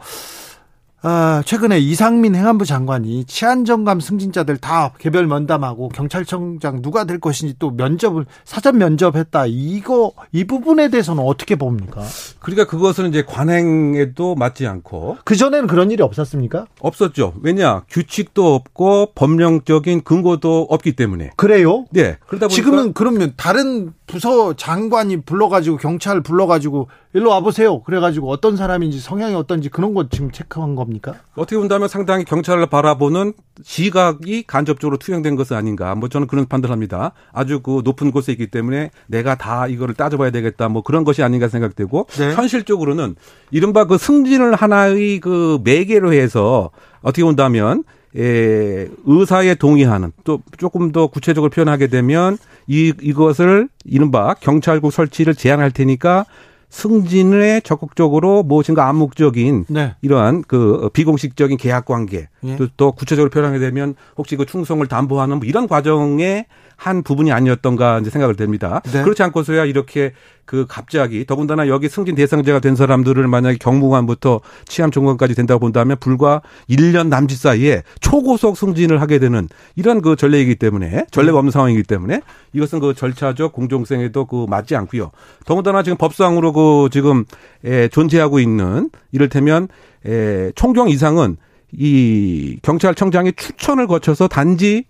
아, 1.02 1.42
최근에 1.46 1.80
이상민 1.80 2.36
행안부 2.36 2.66
장관이 2.66 3.24
치안정감 3.24 4.02
승진자들 4.02 4.58
다 4.58 4.92
개별 4.98 5.28
면담하고 5.28 5.90
경찰청장 5.90 6.82
누가 6.82 7.06
될 7.06 7.20
것인지 7.20 7.56
또 7.58 7.72
면접을 7.72 8.26
사전 8.44 8.78
면접했다. 8.78 9.46
이거 9.48 10.12
이 10.34 10.44
부분에 10.44 10.90
대해서는 10.90 11.24
어떻게 11.24 11.56
봅니까? 11.56 12.04
그러니까 12.40 12.68
그것은 12.68 13.08
이제 13.10 13.24
관행에도 13.24 14.36
맞지 14.36 14.68
않고 14.68 15.20
그 15.24 15.36
전에는 15.38 15.68
그런 15.68 15.90
일이 15.92 16.04
없었습니까? 16.04 16.66
없었죠. 16.82 17.34
왜냐 17.42 17.84
규칙도 17.90 18.56
없고 18.56 19.14
법령적인 19.16 20.04
근거도 20.04 20.68
없기 20.70 20.94
때문에. 20.94 21.32
그래요? 21.38 21.86
네. 21.92 22.18
그러다 22.28 22.48
보니까 22.48 22.50
지금은 22.50 22.94
그러면 22.94 23.34
다른 23.38 23.94
부서 24.06 24.54
장관이 24.54 25.22
불러가지고 25.22 25.78
경찰 25.78 26.22
불러가지고 26.22 26.90
일로 27.14 27.32
와보세요. 27.32 27.82
그래가지고 27.82 28.30
어떤 28.30 28.56
사람인지 28.56 29.00
성향이 29.00 29.34
어떤지 29.34 29.70
그런 29.70 29.96
거 29.96 30.08
지금 30.10 30.32
체크한 30.32 30.76
겁니까? 30.76 31.16
어떻게 31.36 31.58
본다면 31.58 31.88
상당히 31.88 32.24
경찰을 32.24 32.68
바라보는 32.68 33.34
시각이 33.64 34.44
간접적으로 34.44 34.98
투영된 34.98 35.36
것은 35.36 35.58
아닌가. 35.58 35.96
뭐 35.96 36.08
저는 36.08 36.28
그런 36.28 36.46
판단을 36.48 36.72
합니다. 36.72 37.14
아주 37.32 37.62
그 37.62 37.82
높은 37.84 38.12
곳에 38.12 38.32
있기 38.34 38.48
때문에 38.48 38.92
내가 39.08 39.36
다 39.36 39.66
이거를 39.66 39.96
따져봐야 39.96 40.30
되겠다. 40.30 40.70
뭐 40.70 40.84
그런 40.84 41.04
것이 41.04 41.24
아닌가 41.24 41.48
생각되고 41.48 42.08
네. 42.20 42.34
현실적으로는 42.36 43.16
이른바 43.50 43.86
그 43.86 43.98
승진을 43.98 44.54
하나의 44.54 45.20
그 45.20 45.60
매개로 45.64 46.14
해서 46.14 46.70
어떻게 47.02 47.24
본다면 47.24 47.84
에, 48.16 48.88
의사에 49.06 49.56
동의하는 49.56 50.12
또 50.24 50.42
조금 50.58 50.92
더 50.92 51.08
구체적으로 51.08 51.50
표현하게 51.50 51.88
되면 51.88 52.38
이 52.68 52.94
이것을 53.02 53.70
이른바 53.86 54.36
경찰국 54.36 54.92
설치를 54.92 55.36
제한할 55.36 55.72
테니까 55.72 56.26
승진에 56.70 57.62
적극적으로 57.62 58.44
무엇인가 58.44 58.88
암묵적인 58.88 59.66
네. 59.70 59.96
이러한 60.02 60.44
그 60.48 60.90
비공식적인 60.94 61.58
계약 61.58 61.86
관계 61.86 62.30
예. 62.44 62.56
또, 62.58 62.68
또 62.78 62.92
구체적으로 62.92 63.30
표현하게 63.32 63.60
되면 63.60 63.96
혹시 64.18 64.36
그 64.36 64.46
충성을 64.46 64.86
담보하는 64.86 65.40
뭐 65.40 65.48
이런 65.48 65.68
과정의 65.68 66.46
한 66.80 67.04
부분이 67.04 67.34
아니었던가 67.34 68.00
이제 68.00 68.10
생각을 68.10 68.38
됩니다. 68.38 68.82
네. 68.86 69.04
그렇지 69.04 69.22
않고서야 69.22 69.66
이렇게 69.66 70.14
그 70.46 70.66
갑자기 70.66 71.26
더군다나 71.26 71.68
여기 71.68 71.90
승진 71.90 72.16
대상자가 72.16 72.60
된 72.60 72.78
사람들을 72.78 73.28
만약에 73.28 73.58
경무관부터 73.60 74.40
치안 74.66 74.90
총관까지 74.90 75.36
된다고 75.36 75.60
본다면 75.60 75.98
불과 76.00 76.42
1년 76.70 77.10
남짓 77.10 77.38
사이에 77.38 77.84
초고속 78.00 78.58
승진을 78.58 79.02
하게 79.02 79.20
되는 79.20 79.50
이런 79.76 80.02
그 80.02 80.16
전례이기 80.16 80.56
때문에 80.56 81.06
전례가 81.12 81.38
없는 81.40 81.52
상황이기 81.52 81.84
때문에 81.84 82.22
이것은 82.54 82.80
그 82.80 82.94
절차적 82.94 83.52
공정성에도 83.52 84.24
그 84.26 84.46
맞지 84.50 84.78
않고요. 84.78 85.12
더군다나 85.46 85.84
지금 85.84 85.98
법상으로 85.98 86.54
그 86.54 86.90
지금 86.94 87.26
에 87.66 87.90
존재하고 87.90 88.40
있는 88.40 88.90
이를테면 89.12 89.68
에 90.06 90.54
총경 90.56 90.88
이상은 90.88 91.36
이 91.74 92.58
경찰청장의 92.62 93.34
추천을 93.36 93.86
거쳐서 93.86 94.30
단지 94.30 94.86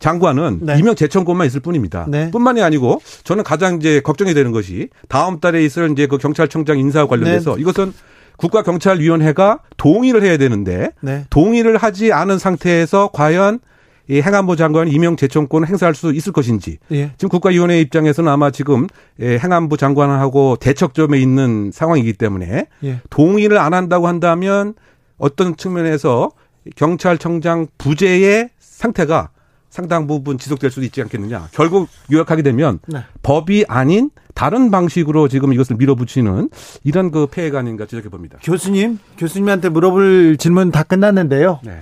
장관은 0.00 0.60
네. 0.62 0.78
임명 0.78 0.96
재청권만 0.96 1.46
있을 1.46 1.60
뿐입니다. 1.60 2.06
네. 2.08 2.30
뿐만이 2.30 2.62
아니고 2.62 3.00
저는 3.22 3.44
가장 3.44 3.76
이제 3.76 4.00
걱정이 4.00 4.34
되는 4.34 4.50
것이 4.50 4.88
다음 5.08 5.38
달에 5.38 5.64
있을 5.64 5.92
이제 5.92 6.06
그 6.06 6.18
경찰청장 6.18 6.78
인사와 6.78 7.06
관련해서 7.06 7.54
네. 7.54 7.60
이것은 7.60 7.92
국가경찰위원회가 8.38 9.60
동의를 9.76 10.22
해야 10.22 10.38
되는데 10.38 10.90
네. 11.02 11.26
동의를 11.30 11.76
하지 11.76 12.12
않은 12.12 12.38
상태에서 12.38 13.10
과연 13.12 13.60
이 14.08 14.20
행안부 14.20 14.56
장관이 14.56 14.90
임명 14.90 15.14
재청권을 15.14 15.68
행사할 15.68 15.94
수 15.94 16.12
있을 16.12 16.32
것인지 16.32 16.78
예. 16.90 17.12
지금 17.16 17.28
국가위원회 17.28 17.80
입장에서는 17.80 18.28
아마 18.28 18.50
지금 18.50 18.88
예, 19.20 19.38
행안부 19.38 19.76
장관하고 19.76 20.56
대척점에 20.56 21.20
있는 21.20 21.70
상황이기 21.72 22.14
때문에 22.14 22.66
예. 22.82 23.00
동의를 23.10 23.58
안 23.58 23.72
한다고 23.72 24.08
한다면 24.08 24.74
어떤 25.16 25.56
측면에서 25.56 26.32
경찰청장 26.74 27.68
부재의 27.78 28.48
상태가 28.58 29.30
상당 29.70 30.06
부분 30.06 30.36
지속될 30.36 30.70
수도 30.70 30.84
있지 30.84 31.00
않겠느냐. 31.00 31.48
결국 31.52 31.88
요약하게 32.12 32.42
되면 32.42 32.80
네. 32.86 33.00
법이 33.22 33.64
아닌 33.68 34.10
다른 34.34 34.70
방식으로 34.70 35.28
지금 35.28 35.52
이것을 35.52 35.76
밀어붙이는 35.76 36.50
이런 36.84 37.10
그 37.10 37.26
폐해가 37.26 37.60
아닌가 37.60 37.86
지적해 37.86 38.08
봅니다. 38.08 38.38
교수님, 38.42 38.98
교수님한테 39.16 39.68
물어볼 39.68 40.36
질문 40.38 40.70
다 40.70 40.82
끝났는데요. 40.82 41.60
네. 41.64 41.78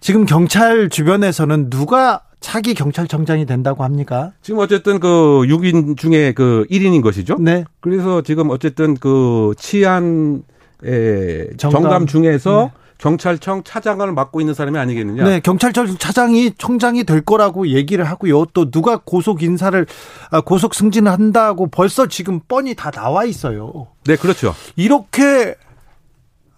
지금 0.00 0.24
경찰 0.26 0.88
주변에서는 0.88 1.70
누가 1.70 2.22
차기 2.40 2.74
경찰청장이 2.74 3.46
된다고 3.46 3.82
합니까? 3.82 4.32
지금 4.42 4.60
어쨌든 4.60 5.00
그 5.00 5.08
6인 5.08 5.96
중에 5.96 6.32
그 6.32 6.66
1인인 6.70 7.02
것이죠. 7.02 7.36
네. 7.40 7.64
그래서 7.80 8.22
지금 8.22 8.50
어쨌든 8.50 8.94
그 8.94 9.54
치안 9.58 10.42
에 10.84 11.48
정감. 11.56 11.82
정감, 11.82 12.06
중에서 12.06 12.70
경찰청 12.98 13.62
차장을 13.62 14.10
맡고 14.12 14.40
있는 14.40 14.54
사람이 14.54 14.76
아니겠느냐. 14.76 15.24
네, 15.24 15.40
경찰청 15.40 15.96
차장이 15.98 16.52
청장이 16.58 17.04
될 17.04 17.20
거라고 17.22 17.68
얘기를 17.68 18.04
하고요. 18.04 18.46
또 18.46 18.70
누가 18.70 18.96
고속 18.96 19.42
인사를 19.42 19.86
아, 20.30 20.40
고속 20.40 20.74
승진을 20.74 21.10
한다고 21.10 21.68
벌써 21.68 22.06
지금 22.06 22.40
뻔히 22.46 22.74
다 22.74 22.90
나와 22.90 23.24
있어요. 23.24 23.88
네, 24.04 24.16
그렇죠. 24.16 24.54
이렇게 24.76 25.54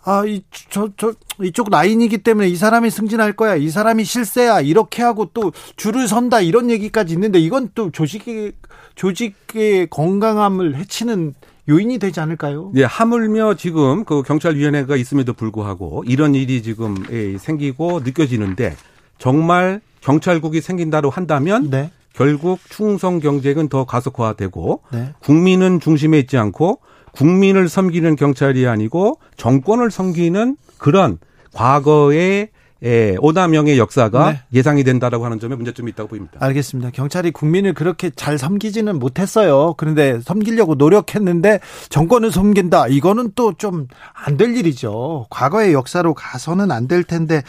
아, 0.02 0.24
이, 0.26 0.42
저, 0.70 0.88
저, 0.96 1.12
이쪽 1.42 1.68
라인이기 1.68 2.18
때문에 2.18 2.48
이 2.48 2.56
사람이 2.56 2.90
승진할 2.90 3.34
거야. 3.34 3.56
이 3.56 3.68
사람이 3.68 4.04
실세야. 4.04 4.62
이렇게 4.62 5.02
하고 5.02 5.26
또 5.34 5.52
줄을 5.76 6.08
선다. 6.08 6.40
이런 6.40 6.70
얘기까지 6.70 7.12
있는데 7.12 7.38
이건 7.38 7.68
또 7.74 7.90
조직의, 7.90 8.52
조직의 8.94 9.88
건강함을 9.90 10.76
해치는 10.76 11.34
요인이 11.70 11.98
되지 11.98 12.18
않을까요? 12.20 12.72
예, 12.74 12.84
하물며 12.84 13.54
지금 13.54 14.04
그 14.04 14.22
경찰위원회가 14.22 14.96
있음에도 14.96 15.32
불구하고 15.32 16.02
이런 16.06 16.34
일이 16.34 16.62
지금 16.62 16.96
예, 17.12 17.38
생기고 17.38 18.00
느껴지는데 18.00 18.74
정말 19.18 19.80
경찰국이 20.00 20.60
생긴다고 20.60 21.10
한다면 21.10 21.70
네. 21.70 21.92
결국 22.12 22.58
충성 22.68 23.20
경쟁은 23.20 23.68
더 23.68 23.84
가속화되고 23.84 24.82
네. 24.92 25.14
국민은 25.20 25.78
중심에 25.78 26.18
있지 26.18 26.36
않고 26.36 26.80
국민을 27.12 27.68
섬기는 27.68 28.16
경찰이 28.16 28.66
아니고 28.66 29.20
정권을 29.36 29.92
섬기는 29.92 30.56
그런 30.76 31.18
과거의 31.54 32.48
예, 32.82 33.14
오남용의 33.20 33.78
역사가 33.78 34.32
네. 34.32 34.40
예상이 34.54 34.84
된다라고 34.84 35.24
하는 35.26 35.38
점에 35.38 35.54
문제점이 35.54 35.90
있다고 35.90 36.08
보입니다. 36.08 36.38
알겠습니다. 36.40 36.90
경찰이 36.90 37.30
국민을 37.30 37.74
그렇게 37.74 38.10
잘 38.10 38.38
섬기지는 38.38 38.98
못했어요. 38.98 39.74
그런데 39.76 40.20
섬기려고 40.20 40.74
노력했는데 40.76 41.60
정권을 41.90 42.30
섬긴다. 42.32 42.88
이거는 42.88 43.32
또 43.34 43.52
좀 43.58 43.86
안 44.26 44.36
될 44.36 44.56
일이죠. 44.56 45.26
과거의 45.30 45.72
역사로 45.74 46.14
가서는 46.14 46.70
안 46.70 46.88
될 46.88 47.04
텐데, 47.04 47.42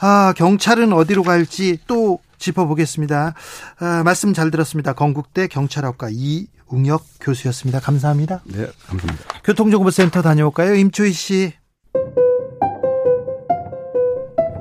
아, 0.00 0.32
경찰은 0.36 0.92
어디로 0.92 1.22
갈지 1.24 1.78
또 1.88 2.20
짚어보겠습니다. 2.38 3.34
아, 3.80 4.02
말씀 4.04 4.32
잘 4.32 4.50
들었습니다. 4.52 4.92
건국대 4.92 5.48
경찰학과 5.48 6.08
이웅혁 6.12 7.02
교수였습니다. 7.20 7.80
감사합니다. 7.80 8.42
네, 8.44 8.66
감사합니다. 8.86 9.24
교통정보센터 9.44 10.22
다녀올까요? 10.22 10.74
임초희 10.76 11.12
씨. 11.12 11.52